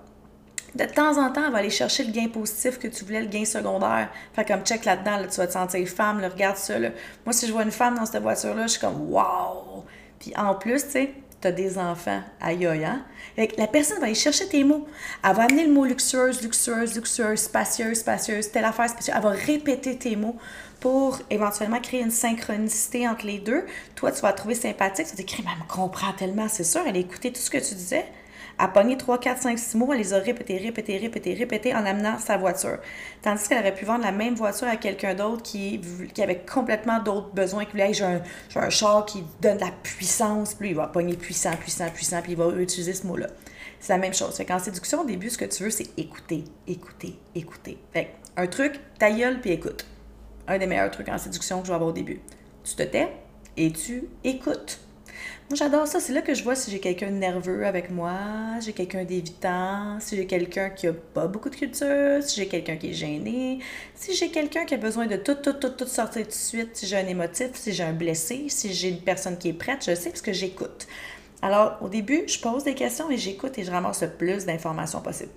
De 0.75 0.85
temps 0.85 1.23
en 1.23 1.31
temps, 1.31 1.43
elle 1.45 1.51
va 1.51 1.59
aller 1.59 1.69
chercher 1.69 2.03
le 2.03 2.11
gain 2.11 2.27
positif 2.27 2.79
que 2.79 2.87
tu 2.87 3.05
voulais, 3.05 3.21
le 3.21 3.27
gain 3.27 3.45
secondaire. 3.45 4.09
Fait 4.33 4.45
comme 4.45 4.63
check 4.63 4.85
là-dedans, 4.85 5.17
là, 5.17 5.27
tu 5.27 5.37
vas 5.37 5.45
te 5.45 5.53
sentir 5.53 5.87
femme, 5.87 6.23
regarde 6.23 6.57
ça. 6.57 6.79
Moi, 6.79 7.33
si 7.33 7.45
je 7.45 7.51
vois 7.51 7.63
une 7.63 7.71
femme 7.71 7.95
dans 7.95 8.05
cette 8.07 8.23
voiture-là, 8.23 8.63
je 8.63 8.71
suis 8.71 8.79
comme 8.79 9.11
wow! 9.11 9.85
Puis 10.19 10.33
en 10.35 10.55
plus, 10.55 10.83
tu 10.85 10.91
sais, 10.91 11.11
tu 11.43 11.47
as 11.47 11.51
des 11.51 11.77
enfants, 11.77 12.21
aïe 12.39 12.65
aïe, 12.65 12.85
hein? 12.85 13.03
la 13.57 13.67
personne 13.67 13.99
va 13.99 14.05
aller 14.05 14.15
chercher 14.15 14.47
tes 14.47 14.63
mots. 14.63 14.87
Elle 15.23 15.35
va 15.35 15.43
amener 15.43 15.65
le 15.65 15.73
mot 15.73 15.85
luxueuse, 15.85 16.41
luxueuse, 16.41 16.95
luxueuse, 16.95 17.39
spacieuse, 17.39 17.97
spacieuse, 17.97 18.49
telle 18.51 18.63
affaire 18.63 18.89
spacieuse. 18.89 19.15
Elle 19.15 19.23
va 19.23 19.29
répéter 19.29 19.97
tes 19.97 20.15
mots 20.15 20.37
pour 20.79 21.19
éventuellement 21.29 21.81
créer 21.81 22.01
une 22.01 22.11
synchronicité 22.11 23.07
entre 23.07 23.25
les 23.25 23.39
deux. 23.39 23.65
Toi, 23.95 24.11
tu 24.11 24.21
vas 24.21 24.31
trouver 24.33 24.55
sympathique. 24.55 25.07
Tu 25.07 25.15
vas 25.15 25.23
te 25.23 25.27
dire, 25.27 25.37
elle 25.39 25.63
me 25.63 25.67
comprend 25.67 26.13
tellement, 26.13 26.47
c'est 26.47 26.63
sûr. 26.63 26.81
Elle 26.87 26.95
a 26.95 26.99
écouté 26.99 27.33
tout 27.33 27.41
ce 27.41 27.49
que 27.49 27.57
tu 27.57 27.75
disais 27.75 28.05
a 28.57 28.67
pogné 28.67 28.97
3, 28.97 29.19
4, 29.19 29.41
5, 29.41 29.59
6 29.59 29.77
mots, 29.77 29.93
elle 29.93 29.99
les 29.99 30.13
a 30.13 30.19
répétés, 30.19 30.57
répétés, 30.57 30.97
répétés, 30.97 31.33
répétés 31.33 31.75
en 31.75 31.85
amenant 31.85 32.17
sa 32.19 32.37
voiture. 32.37 32.77
Tandis 33.21 33.47
qu'elle 33.47 33.59
aurait 33.59 33.73
pu 33.73 33.85
vendre 33.85 34.03
la 34.03 34.11
même 34.11 34.35
voiture 34.35 34.67
à 34.67 34.77
quelqu'un 34.77 35.15
d'autre 35.15 35.43
qui, 35.43 35.81
qui 36.13 36.21
avait 36.21 36.39
complètement 36.39 36.99
d'autres 36.99 37.31
besoins, 37.33 37.65
qui 37.65 37.71
voulait, 37.71 37.87
hey, 37.87 37.93
j'ai 37.93 38.05
un, 38.05 38.21
un 38.55 38.69
char 38.69 39.05
qui 39.05 39.23
donne 39.41 39.57
de 39.57 39.65
la 39.65 39.71
puissance, 39.83 40.53
puis 40.53 40.69
il 40.69 40.75
va 40.75 40.87
pogner 40.87 41.15
puissant, 41.15 41.55
puissant, 41.55 41.89
puissant, 41.89 42.21
puis 42.21 42.33
il 42.33 42.37
va 42.37 42.47
utiliser 42.49 42.93
ce 42.93 43.05
mot-là. 43.07 43.27
C'est 43.79 43.91
la 43.91 43.99
même 43.99 44.13
chose. 44.13 44.35
Fait 44.35 44.45
qu'en 44.45 44.59
séduction, 44.59 45.01
au 45.01 45.05
début, 45.05 45.29
ce 45.29 45.37
que 45.37 45.45
tu 45.45 45.63
veux, 45.63 45.69
c'est 45.69 45.89
écouter, 45.97 46.45
écouter, 46.67 47.19
écouter. 47.35 47.77
Fait 47.91 48.11
un 48.37 48.47
truc, 48.47 48.79
ta 48.97 49.11
gueule, 49.11 49.41
puis 49.41 49.51
écoute. 49.51 49.85
Un 50.47 50.57
des 50.57 50.67
meilleurs 50.67 50.91
trucs 50.91 51.09
en 51.09 51.17
séduction 51.17 51.59
que 51.59 51.65
je 51.65 51.71
vais 51.71 51.75
avoir 51.75 51.89
au 51.89 51.93
début. 51.93 52.21
Tu 52.63 52.75
te 52.75 52.83
tais 52.83 53.09
et 53.57 53.71
tu 53.71 54.07
écoutes. 54.23 54.79
Moi, 55.49 55.57
j'adore 55.57 55.87
ça. 55.87 55.99
C'est 55.99 56.13
là 56.13 56.21
que 56.21 56.33
je 56.33 56.43
vois 56.43 56.55
si 56.55 56.71
j'ai 56.71 56.79
quelqu'un 56.79 57.11
de 57.11 57.17
nerveux 57.17 57.65
avec 57.65 57.91
moi, 57.91 58.13
j'ai 58.61 58.73
quelqu'un 58.73 59.03
d'évitant, 59.03 59.99
si 59.99 60.15
j'ai 60.15 60.25
quelqu'un 60.25 60.69
qui 60.69 60.87
a 60.87 60.93
pas 60.93 61.27
beaucoup 61.27 61.49
de 61.49 61.55
culture, 61.55 62.21
si 62.21 62.39
j'ai 62.39 62.47
quelqu'un 62.47 62.77
qui 62.77 62.89
est 62.89 62.93
gêné, 62.93 63.59
si 63.95 64.15
j'ai 64.15 64.29
quelqu'un 64.29 64.65
qui 64.65 64.73
a 64.73 64.77
besoin 64.77 65.07
de 65.07 65.17
tout, 65.17 65.35
tout, 65.35 65.53
tout, 65.53 65.69
tout 65.69 65.85
sortir 65.85 66.23
tout 66.23 66.29
de 66.29 66.33
suite, 66.33 66.69
si 66.73 66.87
j'ai 66.87 66.97
un 66.97 67.07
émotif, 67.07 67.51
si 67.53 67.73
j'ai 67.73 67.83
un 67.83 67.93
blessé, 67.93 68.45
si 68.49 68.73
j'ai 68.73 68.89
une 68.89 69.01
personne 69.01 69.37
qui 69.37 69.49
est 69.49 69.53
prête, 69.53 69.85
je 69.85 69.95
sais 69.95 70.09
parce 70.09 70.21
que 70.21 70.33
j'écoute. 70.33 70.87
Alors, 71.41 71.77
au 71.81 71.89
début, 71.89 72.23
je 72.27 72.39
pose 72.39 72.63
des 72.63 72.73
questions 72.73 73.11
et 73.11 73.17
j'écoute 73.17 73.57
et 73.57 73.63
je 73.63 73.71
ramasse 73.71 74.01
le 74.01 74.09
plus 74.09 74.45
d'informations 74.45 75.01
possible. 75.01 75.31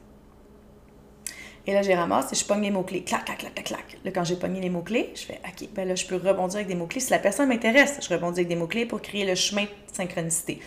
Et 1.66 1.72
là, 1.72 1.82
j'ai 1.82 1.94
ramassé 1.94 2.28
et 2.32 2.34
je 2.36 2.44
pogne 2.44 2.62
les 2.62 2.70
mots-clés. 2.70 3.02
Clac, 3.02 3.24
clac, 3.24 3.38
clac, 3.38 3.54
clac, 3.54 3.64
clac. 3.64 3.98
Là, 4.04 4.10
quand 4.12 4.24
j'ai 4.24 4.36
pogné 4.36 4.60
les 4.60 4.70
mots-clés, 4.70 5.12
je 5.14 5.22
fais 5.22 5.40
OK, 5.44 5.68
ben 5.74 5.88
là, 5.88 5.96
je 5.96 6.06
peux 6.06 6.14
rebondir 6.14 6.56
avec 6.56 6.68
des 6.68 6.76
mots-clés. 6.76 7.00
Si 7.00 7.10
la 7.10 7.18
personne 7.18 7.48
m'intéresse, 7.48 7.98
je 8.00 8.14
rebondis 8.14 8.40
avec 8.40 8.48
des 8.48 8.56
mots-clés 8.56 8.86
pour 8.86 9.02
créer 9.02 9.26
le 9.26 9.34
chemin 9.34 9.62
de 9.62 9.68
synchronicité. 9.92 10.60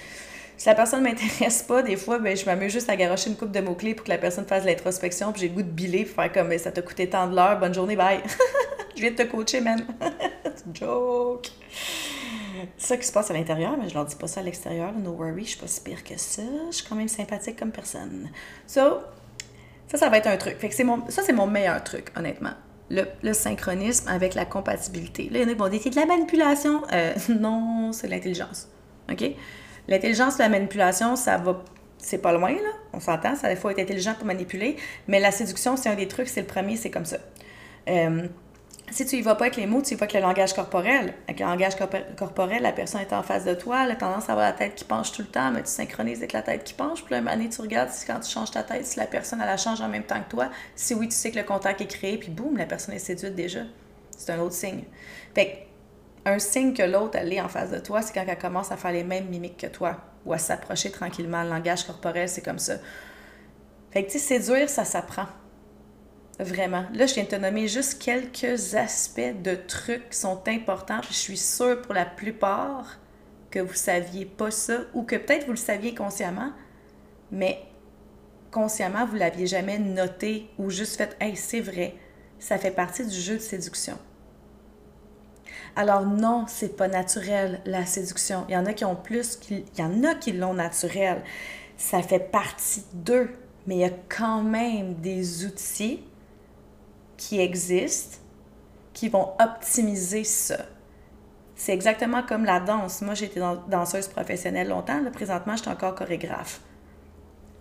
Si 0.58 0.68
la 0.68 0.76
personne 0.76 1.02
ne 1.04 1.10
m'intéresse 1.10 1.64
pas, 1.64 1.82
des 1.82 1.96
fois, 1.96 2.20
ben, 2.20 2.36
je 2.36 2.44
m'amuse 2.44 2.74
juste 2.74 2.90
à 2.90 2.98
garocher 2.98 3.30
une 3.30 3.38
coupe 3.38 3.52
de 3.52 3.62
mots-clés 3.62 3.96
pour 3.96 4.04
que 4.04 4.10
la 4.10 4.18
personne 4.18 4.46
fasse 4.46 4.66
l'introspection, 4.66 5.32
puis 5.32 5.44
j'ai 5.44 5.48
le 5.48 5.54
goût 5.54 5.62
de 5.62 5.70
biler, 5.70 6.04
pour 6.04 6.16
faire 6.16 6.34
comme 6.34 6.50
ben, 6.50 6.60
ça 6.60 6.70
t'a 6.70 6.82
coûté 6.82 7.08
tant 7.08 7.28
de 7.28 7.36
l'heure, 7.36 7.58
bonne 7.60 7.74
journée, 7.74 7.96
bye. 7.96 8.20
je 8.96 9.02
viens 9.02 9.12
de 9.12 9.16
te 9.16 9.24
coacher, 9.24 9.62
man. 9.62 9.86
Joke. 10.74 11.50
C'est 12.78 12.88
ça 12.88 12.98
qui 12.98 13.08
se 13.08 13.14
passe 13.14 13.32
à 13.32 13.34
l'intérieur, 13.34 13.78
mais 13.82 13.88
je 13.88 13.94
leur 13.94 14.04
dis 14.04 14.18
pas 14.18 14.28
ça 14.28 14.42
à 14.42 14.44
l'extérieur. 14.44 14.92
No 14.92 15.12
worry, 15.12 15.46
je 15.46 15.52
suis 15.52 15.60
pas 15.60 15.68
si 15.68 15.80
pire 15.80 16.04
que 16.04 16.18
ça. 16.18 16.42
Je 16.72 16.76
suis 16.76 16.86
quand 16.86 16.96
même 16.96 17.08
sympathique 17.08 17.58
comme 17.58 17.72
personne. 17.72 18.30
So, 18.68 19.00
Ça, 19.90 19.98
ça 19.98 20.10
va 20.10 20.18
être 20.18 20.28
un 20.28 20.38
truc. 20.38 20.58
Fait 20.60 20.70
que 20.70 20.84
mon, 20.84 21.10
ça, 21.10 21.24
c'est 21.24 21.34
mon 21.34 21.48
meilleur 21.48 21.84
truc, 21.84 22.12
honnêtement. 22.16 22.54
Le, 22.92 23.04
le 23.24 23.34
synchronisme 23.34 24.08
avec 24.08 24.36
la 24.36 24.46
compatibilité. 24.46 25.30
Là, 25.32 25.40
il 25.40 25.42
y 25.42 25.46
en 25.46 25.48
a 25.48 25.52
qui 25.52 25.58
vont 25.58 25.68
dire 25.68 25.80
c'est 25.84 25.90
de 25.90 25.96
la 25.96 26.06
manipulation. 26.06 26.84
Euh, 26.94 27.14
non, 27.30 27.92
c'est 27.92 28.08
de 28.08 28.12
l'intelligence. 28.12 28.68
OK? 29.12 29.24
L'intelligence 29.88 30.38
la 30.38 30.50
manipulation, 30.50 31.16
ça 31.16 31.38
va. 31.38 31.64
C'est 31.98 32.20
pas 32.20 32.32
loin, 32.32 32.52
là. 32.52 32.72
On 32.94 33.00
s'entend, 33.00 33.36
ça 33.36 33.54
faut 33.56 33.70
être 33.70 33.80
intelligent 33.80 34.14
pour 34.14 34.26
manipuler. 34.26 34.78
Mais 35.08 35.20
la 35.20 35.32
séduction, 35.32 35.76
c'est 35.76 35.90
un 35.90 35.96
des 35.96 36.08
trucs, 36.08 36.30
c'est 36.30 36.42
le 36.42 36.48
premier, 36.48 36.78
c'est 36.78 36.92
comme 36.92 37.06
ça. 37.06 37.18
Euh, 37.90 38.28
si 38.92 39.06
tu 39.06 39.18
y 39.18 39.22
vas 39.22 39.36
pas 39.36 39.46
avec 39.46 39.56
les 39.56 39.68
mots, 39.68 39.82
tu 39.82 39.94
y 39.94 39.98
vas 39.98 40.04
avec 40.04 40.14
le 40.14 40.22
langage 40.22 40.54
corporel. 40.54 41.14
Avec 41.28 41.40
le 41.40 41.46
langage 41.46 41.74
corporel, 42.18 42.62
la 42.62 42.72
personne 42.72 43.02
est 43.02 43.14
en 43.14 43.24
face 43.24 43.46
de 43.46 43.54
toi, 43.54 43.84
elle 43.86 43.92
a 43.92 43.96
tendance 43.96 44.30
à 44.30 44.34
avoir 44.34 44.48
la 44.48 44.54
tête 44.54 44.76
qui 44.76 44.86
penche 44.86 45.12
tout 45.12 45.22
le 45.22 45.28
temps, 45.28 45.52
mais 45.52 45.64
tu 45.64 45.70
synchronises 45.70 46.20
avec 46.20 46.34
la 46.34 46.42
tête 46.42 46.64
qui 46.64 46.74
penche. 46.74 47.04
Puis 47.04 47.16
là, 47.16 47.22
un 47.32 47.48
tu 47.48 47.62
regardes 47.62 47.90
si 47.90 48.06
quand 48.06 48.20
tu 48.20 48.30
changes 48.30 48.52
ta 48.52 48.64
tête, 48.64 48.86
si 48.86 49.00
la 49.00 49.08
personne, 49.08 49.40
elle 49.42 49.48
la 49.48 49.58
change 49.58 49.82
en 49.82 49.90
même 49.90 50.04
temps 50.04 50.22
que 50.22 50.30
toi. 50.30 50.50
Si 50.76 50.94
oui, 50.94 51.08
tu 51.08 51.16
sais 51.16 51.32
que 51.32 51.38
le 51.38 51.44
contact 51.44 51.82
est 51.82 51.88
créé, 51.88 52.18
puis 52.18 52.30
boum, 52.30 52.58
la 52.58 52.66
personne 52.66 52.96
est 52.96 53.00
séduite 53.00 53.36
déjà. 53.36 53.62
C'est 54.18 54.32
un 54.32 54.40
autre 54.40 54.56
signe. 54.56 54.84
Fait 55.34 55.68
un 56.26 56.40
signe 56.40 56.74
que 56.74 56.84
l'autre, 56.84 57.18
elle 57.18 57.32
est 57.32 57.42
en 57.42 57.48
face 57.48 57.72
de 57.72 57.80
toi, 57.80 58.02
c'est 58.02 58.14
quand 58.14 58.26
elle 58.28 58.38
commence 58.38 58.72
à 58.72 58.78
faire 58.78 58.92
les 58.92 59.04
mêmes 59.04 59.28
mimiques 59.28 59.58
que 59.58 59.68
toi 59.68 59.98
ou 60.26 60.34
à 60.34 60.38
s'approcher 60.38 60.92
tranquillement. 60.92 61.44
Le 61.44 61.50
langage 61.50 61.86
corporel, 61.86 62.28
c'est 62.28 62.42
comme 62.42 62.60
ça. 62.60 62.76
Fait 63.92 64.04
que, 64.04 64.12
tu 64.12 64.20
sais, 64.20 64.40
séduire, 64.40 64.70
ça 64.70 64.86
s'apprend. 64.86 65.26
Vraiment. 66.40 66.86
Là, 66.94 67.06
je 67.06 67.16
viens 67.16 67.26
de 67.26 67.30
te 67.30 67.36
nommer 67.36 67.68
juste 67.68 68.02
quelques 68.02 68.74
aspects 68.74 69.42
de 69.44 69.56
trucs 69.56 70.10
qui 70.10 70.18
sont 70.18 70.42
importants. 70.48 71.02
Je 71.10 71.14
suis 71.14 71.38
sûre 71.38 71.82
pour 71.82 71.94
la 71.94 72.06
plupart 72.06 72.98
que 73.52 73.60
vous 73.60 73.72
ne 73.72 73.78
saviez 73.78 74.26
pas 74.26 74.50
ça 74.50 74.80
ou 74.94 75.04
que 75.04 75.18
peut-être 75.18 75.46
vous 75.46 75.52
le 75.52 75.58
saviez 75.58 75.94
consciemment, 75.94 76.54
mais 77.30 77.62
consciemment, 78.52 79.06
vous 79.06 79.16
ne 79.16 79.20
l'aviez 79.20 79.48
jamais 79.48 79.80
noté 79.80 80.50
ou 80.58 80.70
juste 80.70 80.96
fait 80.96 81.18
Hey, 81.20 81.36
c'est 81.36 81.60
vrai, 81.60 81.96
ça 82.40 82.58
fait 82.58 82.72
partie 82.72 83.06
du 83.06 83.20
jeu 83.20 83.34
de 83.34 83.40
séduction. 83.40 83.98
Alors 85.76 86.06
non, 86.06 86.46
c'est 86.48 86.78
pas 86.78 86.88
naturel 86.88 87.60
la 87.66 87.86
séduction. 87.86 88.46
Il 88.48 88.54
y 88.54 88.58
en 88.58 88.66
a 88.66 88.74
qui 88.74 88.86
ont 88.86 88.96
plus, 88.96 89.40
il 89.50 89.64
y 89.78 89.84
en 89.84 90.06
a 90.06 90.16
qui 90.16 90.32
l'ont 90.32 90.54
naturel. 90.54 91.22
Ça 91.76 92.02
fait 92.02 92.32
partie 92.32 92.84
d'eux, 92.94 93.30
mais 93.68 93.76
il 93.76 93.82
y 93.82 93.86
a 93.86 93.92
quand 94.08 94.42
même 94.42 94.96
des 94.96 95.46
outils 95.46 96.04
qui 97.20 97.40
existent 97.40 98.18
qui 98.94 99.08
vont 99.08 99.34
optimiser 99.40 100.24
ça. 100.24 100.66
C'est 101.56 101.74
exactement 101.74 102.24
comme 102.24 102.46
la 102.46 102.60
danse. 102.60 103.02
Moi, 103.02 103.14
j'ai 103.14 103.26
été 103.26 103.42
danseuse 103.68 104.08
professionnelle 104.08 104.70
longtemps. 104.70 105.00
Là, 105.02 105.12
présentement, 105.12 105.56
je 105.56 105.62
suis 105.62 105.72
encore 105.72 105.96
chorégraphe. 105.96 106.62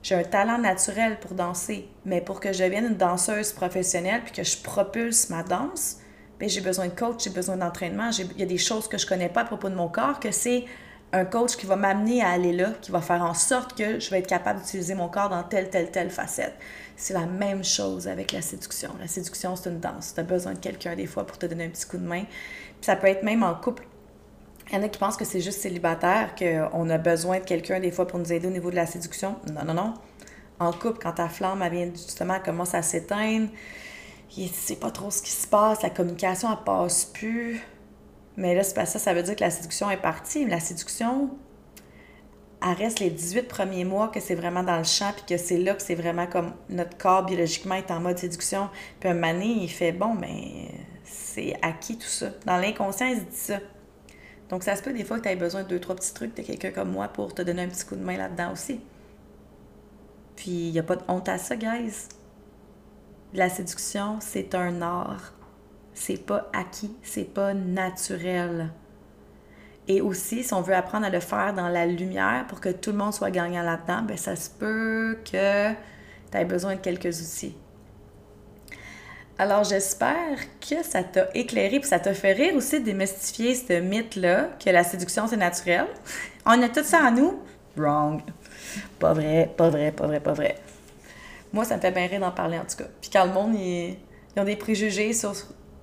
J'ai 0.02 0.14
un 0.14 0.22
talent 0.22 0.58
naturel 0.58 1.18
pour 1.20 1.34
danser, 1.34 1.88
mais 2.04 2.20
pour 2.20 2.40
que 2.40 2.52
je 2.52 2.62
devienne 2.62 2.86
une 2.86 2.96
danseuse 2.96 3.52
professionnelle 3.52 4.22
puis 4.24 4.32
que 4.32 4.44
je 4.44 4.56
propulse 4.56 5.28
ma 5.30 5.42
danse, 5.42 5.98
ben, 6.38 6.48
j'ai 6.48 6.60
besoin 6.60 6.86
de 6.86 6.92
coach, 6.92 7.24
j'ai 7.24 7.30
besoin 7.30 7.56
d'entraînement. 7.56 8.10
Il 8.10 8.38
y 8.38 8.42
a 8.42 8.46
des 8.46 8.58
choses 8.58 8.88
que 8.88 8.96
je 8.96 9.06
connais 9.06 9.28
pas 9.28 9.40
à 9.40 9.44
propos 9.44 9.68
de 9.68 9.74
mon 9.74 9.88
corps 9.88 10.20
que 10.20 10.30
c'est 10.30 10.64
un 11.12 11.24
coach 11.24 11.56
qui 11.56 11.66
va 11.66 11.76
m'amener 11.76 12.22
à 12.22 12.30
aller 12.30 12.52
là, 12.52 12.72
qui 12.82 12.90
va 12.90 13.00
faire 13.00 13.22
en 13.22 13.34
sorte 13.34 13.76
que 13.76 13.98
je 13.98 14.10
vais 14.10 14.18
être 14.18 14.26
capable 14.26 14.60
d'utiliser 14.60 14.94
mon 14.94 15.08
corps 15.08 15.28
dans 15.28 15.42
telle, 15.42 15.70
telle, 15.70 15.90
telle 15.90 16.10
facette. 16.10 16.54
C'est 16.96 17.14
la 17.14 17.26
même 17.26 17.64
chose 17.64 18.08
avec 18.08 18.32
la 18.32 18.42
séduction. 18.42 18.90
La 19.00 19.08
séduction, 19.08 19.56
c'est 19.56 19.70
une 19.70 19.80
danse. 19.80 20.12
Tu 20.14 20.20
as 20.20 20.24
besoin 20.24 20.52
de 20.52 20.58
quelqu'un 20.58 20.96
des 20.96 21.06
fois 21.06 21.26
pour 21.26 21.38
te 21.38 21.46
donner 21.46 21.64
un 21.64 21.70
petit 21.70 21.86
coup 21.86 21.96
de 21.96 22.06
main. 22.06 22.24
ça 22.80 22.96
peut 22.96 23.06
être 23.06 23.22
même 23.22 23.42
en 23.42 23.54
couple. 23.54 23.84
Il 24.70 24.74
y 24.74 24.78
en 24.78 24.82
a 24.82 24.88
qui 24.88 24.98
pensent 24.98 25.16
que 25.16 25.24
c'est 25.24 25.40
juste 25.40 25.60
célibataire, 25.60 26.34
qu'on 26.34 26.90
a 26.90 26.98
besoin 26.98 27.38
de 27.38 27.44
quelqu'un 27.44 27.80
des 27.80 27.90
fois 27.90 28.06
pour 28.06 28.18
nous 28.18 28.30
aider 28.30 28.46
au 28.46 28.50
niveau 28.50 28.70
de 28.70 28.76
la 28.76 28.84
séduction. 28.84 29.36
Non, 29.50 29.64
non, 29.64 29.74
non. 29.74 29.94
En 30.60 30.72
couple, 30.72 30.98
quand 31.00 31.12
ta 31.12 31.28
flamme 31.28 31.66
vient 31.70 31.88
justement, 31.90 32.34
elle 32.34 32.42
commence 32.42 32.74
à 32.74 32.82
s'éteindre, 32.82 33.48
tu 34.28 34.46
sais 34.48 34.76
pas 34.76 34.90
trop 34.90 35.10
ce 35.10 35.22
qui 35.22 35.30
se 35.30 35.46
passe, 35.46 35.82
la 35.82 35.90
communication, 35.90 36.50
elle 36.50 36.64
passe 36.64 37.06
plus 37.06 37.62
mais 38.38 38.54
là, 38.54 38.62
c'est 38.62 38.74
pas 38.74 38.86
ça, 38.86 39.00
ça 39.00 39.12
veut 39.14 39.24
dire 39.24 39.34
que 39.34 39.40
la 39.40 39.50
séduction 39.50 39.90
est 39.90 39.96
partie. 39.96 40.46
La 40.46 40.60
séduction, 40.60 41.28
elle 42.62 42.76
reste 42.76 43.00
les 43.00 43.10
18 43.10 43.48
premiers 43.48 43.84
mois 43.84 44.06
que 44.06 44.20
c'est 44.20 44.36
vraiment 44.36 44.62
dans 44.62 44.78
le 44.78 44.84
champ, 44.84 45.12
puis 45.12 45.24
que 45.28 45.36
c'est 45.36 45.58
là 45.58 45.74
que 45.74 45.82
c'est 45.82 45.96
vraiment 45.96 46.28
comme 46.28 46.52
notre 46.68 46.96
corps 46.96 47.24
biologiquement 47.24 47.74
est 47.74 47.90
en 47.90 47.98
mode 47.98 48.16
séduction. 48.16 48.70
Puis 49.00 49.08
un 49.08 49.14
mané, 49.14 49.46
il 49.46 49.68
fait 49.68 49.90
bon, 49.90 50.14
mais 50.14 50.28
ben, 50.28 50.78
c'est 51.02 51.56
acquis 51.62 51.98
tout 51.98 52.06
ça. 52.06 52.28
Dans 52.46 52.58
l'inconscient, 52.58 53.08
il 53.08 53.16
se 53.16 53.22
dit 53.22 53.36
ça. 53.36 53.58
Donc, 54.50 54.62
ça 54.62 54.76
se 54.76 54.82
peut 54.84 54.92
des 54.92 55.02
fois 55.02 55.18
que 55.18 55.24
tu 55.24 55.30
aies 55.30 55.36
besoin 55.36 55.64
de 55.64 55.68
deux, 55.68 55.80
trois 55.80 55.96
petits 55.96 56.14
trucs 56.14 56.36
de 56.36 56.42
quelqu'un 56.42 56.70
comme 56.70 56.92
moi 56.92 57.08
pour 57.08 57.34
te 57.34 57.42
donner 57.42 57.62
un 57.62 57.68
petit 57.68 57.84
coup 57.84 57.96
de 57.96 58.04
main 58.04 58.16
là-dedans 58.16 58.52
aussi. 58.52 58.80
Puis, 60.36 60.68
il 60.68 60.70
n'y 60.70 60.78
a 60.78 60.84
pas 60.84 60.94
de 60.94 61.02
honte 61.08 61.28
à 61.28 61.38
ça, 61.38 61.56
guys. 61.56 62.06
La 63.34 63.48
séduction, 63.48 64.18
c'est 64.20 64.54
un 64.54 64.80
art 64.80 65.32
c'est 65.98 66.24
pas 66.24 66.48
acquis, 66.52 66.94
c'est 67.02 67.24
pas 67.24 67.54
naturel. 67.54 68.70
Et 69.88 70.00
aussi, 70.00 70.44
si 70.44 70.54
on 70.54 70.60
veut 70.60 70.74
apprendre 70.74 71.06
à 71.06 71.10
le 71.10 71.18
faire 71.18 71.54
dans 71.54 71.68
la 71.68 71.86
lumière 71.86 72.44
pour 72.48 72.60
que 72.60 72.68
tout 72.68 72.92
le 72.92 72.98
monde 72.98 73.12
soit 73.12 73.30
gagnant 73.30 73.62
là-dedans, 73.62 74.02
ben 74.02 74.16
ça 74.16 74.36
se 74.36 74.48
peut 74.48 75.18
que 75.24 75.70
tu 75.70 76.36
aies 76.36 76.44
besoin 76.44 76.76
de 76.76 76.80
quelques 76.80 77.20
outils. 77.20 77.56
Alors, 79.38 79.64
j'espère 79.64 80.38
que 80.60 80.82
ça 80.82 81.02
t'a 81.02 81.28
éclairé, 81.34 81.80
puis 81.80 81.88
ça 81.88 81.98
t'a 81.98 82.12
fait 82.12 82.32
rire 82.32 82.54
aussi 82.54 82.80
de 82.80 82.84
démystifier 82.84 83.54
ce 83.54 83.80
mythe-là, 83.80 84.50
que 84.64 84.70
la 84.70 84.84
séduction, 84.84 85.26
c'est 85.26 85.36
naturel. 85.36 85.86
On 86.46 86.60
a 86.62 86.68
tout 86.68 86.84
ça 86.84 87.04
en 87.04 87.12
nous. 87.12 87.40
Wrong. 87.76 88.20
Pas 88.98 89.14
vrai, 89.14 89.50
pas 89.56 89.70
vrai, 89.70 89.92
pas 89.92 90.06
vrai, 90.06 90.20
pas 90.20 90.32
vrai. 90.32 90.56
Moi, 91.52 91.64
ça 91.64 91.76
me 91.76 91.80
fait 91.80 91.92
bien 91.92 92.06
rire 92.06 92.20
d'en 92.20 92.32
parler, 92.32 92.58
en 92.58 92.64
tout 92.64 92.76
cas. 92.76 92.88
Puis 93.00 93.10
quand 93.12 93.24
le 93.24 93.32
monde, 93.32 93.54
ils, 93.54 93.96
ils 94.36 94.40
ont 94.40 94.44
des 94.44 94.56
préjugés 94.56 95.12
sur 95.12 95.34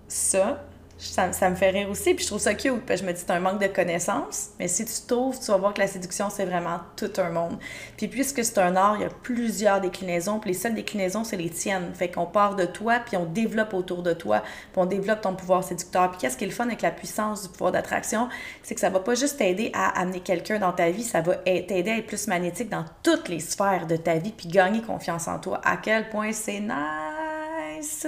ça, 0.08 0.66
ça, 0.98 1.50
me 1.50 1.56
fait 1.56 1.72
rire 1.72 1.90
aussi. 1.90 2.14
Puis 2.14 2.24
je 2.24 2.30
trouve 2.30 2.42
ça 2.42 2.54
cute. 2.54 2.86
Puis 2.86 2.98
je 2.98 3.04
me 3.04 3.12
dis, 3.12 3.20
c'est 3.20 3.32
un 3.32 3.40
manque 3.40 3.62
de 3.62 3.68
connaissances. 3.68 4.50
Mais 4.60 4.68
si 4.68 4.86
tu 4.86 4.94
trouves, 5.08 5.40
tu 5.40 5.48
vas 5.48 5.58
voir 5.58 5.74
que 5.74 5.82
la 5.82 5.88
séduction, 5.88 6.30
c'est 6.30 6.46
vraiment 6.46 6.80
tout 6.96 7.12
un 7.18 7.30
monde. 7.30 7.58
Puis 7.98 8.08
puisque 8.08 8.44
c'est 8.44 8.58
un 8.60 8.76
art, 8.76 8.96
il 8.98 9.02
y 9.02 9.06
a 9.06 9.10
plusieurs 9.10 9.82
déclinaisons. 9.82 10.40
Puis 10.40 10.52
les 10.52 10.58
seules 10.58 10.74
déclinaisons, 10.74 11.24
c'est 11.24 11.38
les 11.38 11.50
tiennes. 11.50 11.94
Fait 11.94 12.10
qu'on 12.10 12.26
part 12.26 12.56
de 12.56 12.66
toi, 12.66 13.00
puis 13.00 13.18
on 13.18 13.26
développe 13.26 13.74
autour 13.74 14.04
de 14.04 14.14
toi. 14.14 14.42
Puis 14.42 14.82
on 14.82 14.86
développe 14.86 15.22
ton 15.22 15.36
pouvoir 15.36 15.64
séducteur. 15.64 16.12
Puis 16.12 16.20
qu'est-ce 16.22 16.38
qui 16.38 16.46
est 16.46 16.48
le 16.48 16.54
fun 16.54 16.66
avec 16.66 16.82
la 16.82 16.92
puissance 16.92 17.44
du 17.44 17.50
pouvoir 17.50 17.72
d'attraction? 17.72 18.30
C'est 18.64 18.76
que 18.76 18.82
ça 18.82 18.90
va 18.90 19.00
pas 19.00 19.16
juste 19.16 19.38
t'aider 19.38 19.72
à 19.74 20.00
amener 20.00 20.22
quelqu'un 20.22 20.60
dans 20.60 20.74
ta 20.74 20.90
vie, 20.90 21.04
ça 21.04 21.22
va 21.22 21.36
t'aider 21.36 21.92
à 21.92 21.98
être 21.98 22.08
plus 22.08 22.28
magnétique 22.28 22.70
dans 22.70 22.86
toutes 23.04 23.28
les 23.28 23.40
sphères 23.40 23.88
de 23.88 23.96
ta 23.96 24.16
vie, 24.16 24.32
puis 24.32 24.48
gagner 24.48 24.82
confiance 24.82 25.28
en 25.28 25.40
toi. 25.40 25.62
À 25.64 25.78
quel 25.78 26.10
point 26.10 26.32
c'est 26.32 26.60
nice! 26.60 28.08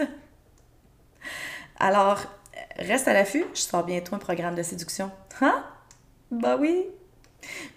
Alors, 1.80 2.20
reste 2.78 3.08
à 3.08 3.14
l'affût, 3.14 3.46
je 3.54 3.62
sors 3.62 3.84
bientôt 3.84 4.16
un 4.16 4.20
programme 4.20 4.56
de 4.56 4.64
séduction. 4.64 5.12
Hein? 5.42 5.64
Bah 6.32 6.58
oui! 6.60 6.86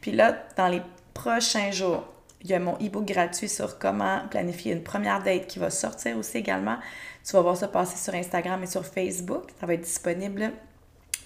Puis 0.00 0.12
là, 0.12 0.36
dans 0.56 0.68
les 0.68 0.82
prochains 1.14 1.70
jours, 1.70 2.04
il 2.42 2.50
y 2.50 2.54
a 2.54 2.58
mon 2.58 2.74
e-book 2.76 3.04
gratuit 3.04 3.48
sur 3.48 3.78
comment 3.78 4.22
planifier 4.30 4.72
une 4.72 4.82
première 4.82 5.22
date 5.22 5.46
qui 5.46 5.58
va 5.58 5.70
sortir 5.70 6.16
aussi 6.16 6.38
également. 6.38 6.78
Tu 7.24 7.32
vas 7.32 7.42
voir 7.42 7.56
ça 7.56 7.68
passer 7.68 7.98
sur 7.98 8.14
Instagram 8.14 8.62
et 8.62 8.66
sur 8.66 8.84
Facebook. 8.84 9.50
Ça 9.60 9.66
va 9.66 9.74
être 9.74 9.82
disponible 9.82 10.52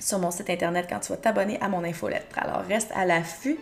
sur 0.00 0.18
mon 0.18 0.32
site 0.32 0.50
internet 0.50 0.86
quand 0.88 0.98
tu 1.00 1.12
vas 1.12 1.18
t'abonner 1.18 1.60
à 1.60 1.68
mon 1.68 1.84
infolettre. 1.84 2.36
Alors 2.38 2.62
reste 2.62 2.90
à 2.94 3.04
l'affût. 3.04 3.58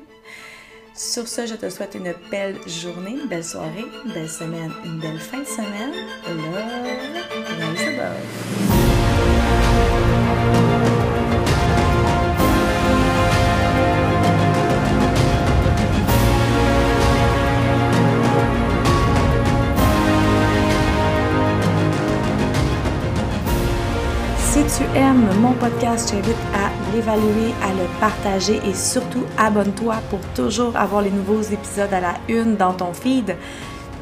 Sur 0.94 1.26
ce, 1.26 1.46
je 1.46 1.54
te 1.54 1.70
souhaite 1.70 1.94
une 1.94 2.14
belle 2.30 2.56
journée, 2.66 3.12
une 3.12 3.28
belle 3.28 3.44
soirée, 3.44 3.84
une 4.04 4.12
belle 4.12 4.28
semaine, 4.28 4.72
une 4.84 5.00
belle 5.00 5.18
fin 5.18 5.38
de 5.38 5.44
semaine. 5.44 5.92
Love, 7.86 8.71
mon 25.42 25.54
podcast, 25.54 26.08
je 26.08 26.14
t'invite 26.14 26.36
à 26.54 26.70
l'évaluer, 26.94 27.52
à 27.64 27.72
le 27.72 27.88
partager 27.98 28.60
et 28.64 28.74
surtout 28.74 29.24
abonne-toi 29.36 29.96
pour 30.08 30.20
toujours 30.36 30.76
avoir 30.76 31.02
les 31.02 31.10
nouveaux 31.10 31.42
épisodes 31.42 31.92
à 31.92 32.00
la 32.00 32.14
une 32.28 32.54
dans 32.54 32.72
ton 32.72 32.92
feed. 32.92 33.34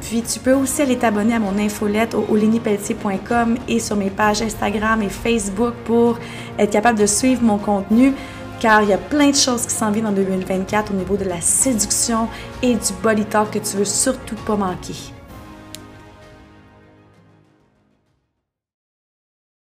Puis 0.03 0.21
tu 0.21 0.39
peux 0.39 0.53
aussi 0.53 0.83
aller 0.83 0.99
t'abonner 0.99 1.35
à 1.35 1.39
mon 1.39 1.59
infolette 1.59 2.15
au 2.15 2.27
olinipelletier.com 2.29 3.57
et 3.69 3.81
sur 3.81 3.97
mes 3.97 4.11
pages 4.11 4.43
Instagram 4.43 5.01
et 5.01 5.09
Facebook 5.09 5.73
pour 5.87 6.19
être 6.59 6.71
capable 6.71 6.99
de 6.99 7.07
suivre 7.07 7.43
mon 7.43 7.57
contenu 7.57 8.13
car 8.61 8.83
il 8.83 8.91
y 8.91 8.93
a 8.93 8.99
plein 8.99 9.31
de 9.31 9.37
choses 9.37 9.65
qui 9.65 9.75
s'en 9.75 9.91
viennent 9.91 10.09
en 10.09 10.13
2024 10.13 10.93
au 10.93 10.95
niveau 10.95 11.17
de 11.17 11.25
la 11.25 11.41
séduction 11.41 12.29
et 12.63 12.75
du 12.75 12.93
body 13.03 13.25
talk 13.25 13.51
que 13.51 13.59
tu 13.61 13.79
veux 13.79 13.87
surtout 13.87 14.37
pas 14.45 14.57
manquer. 14.57 15.20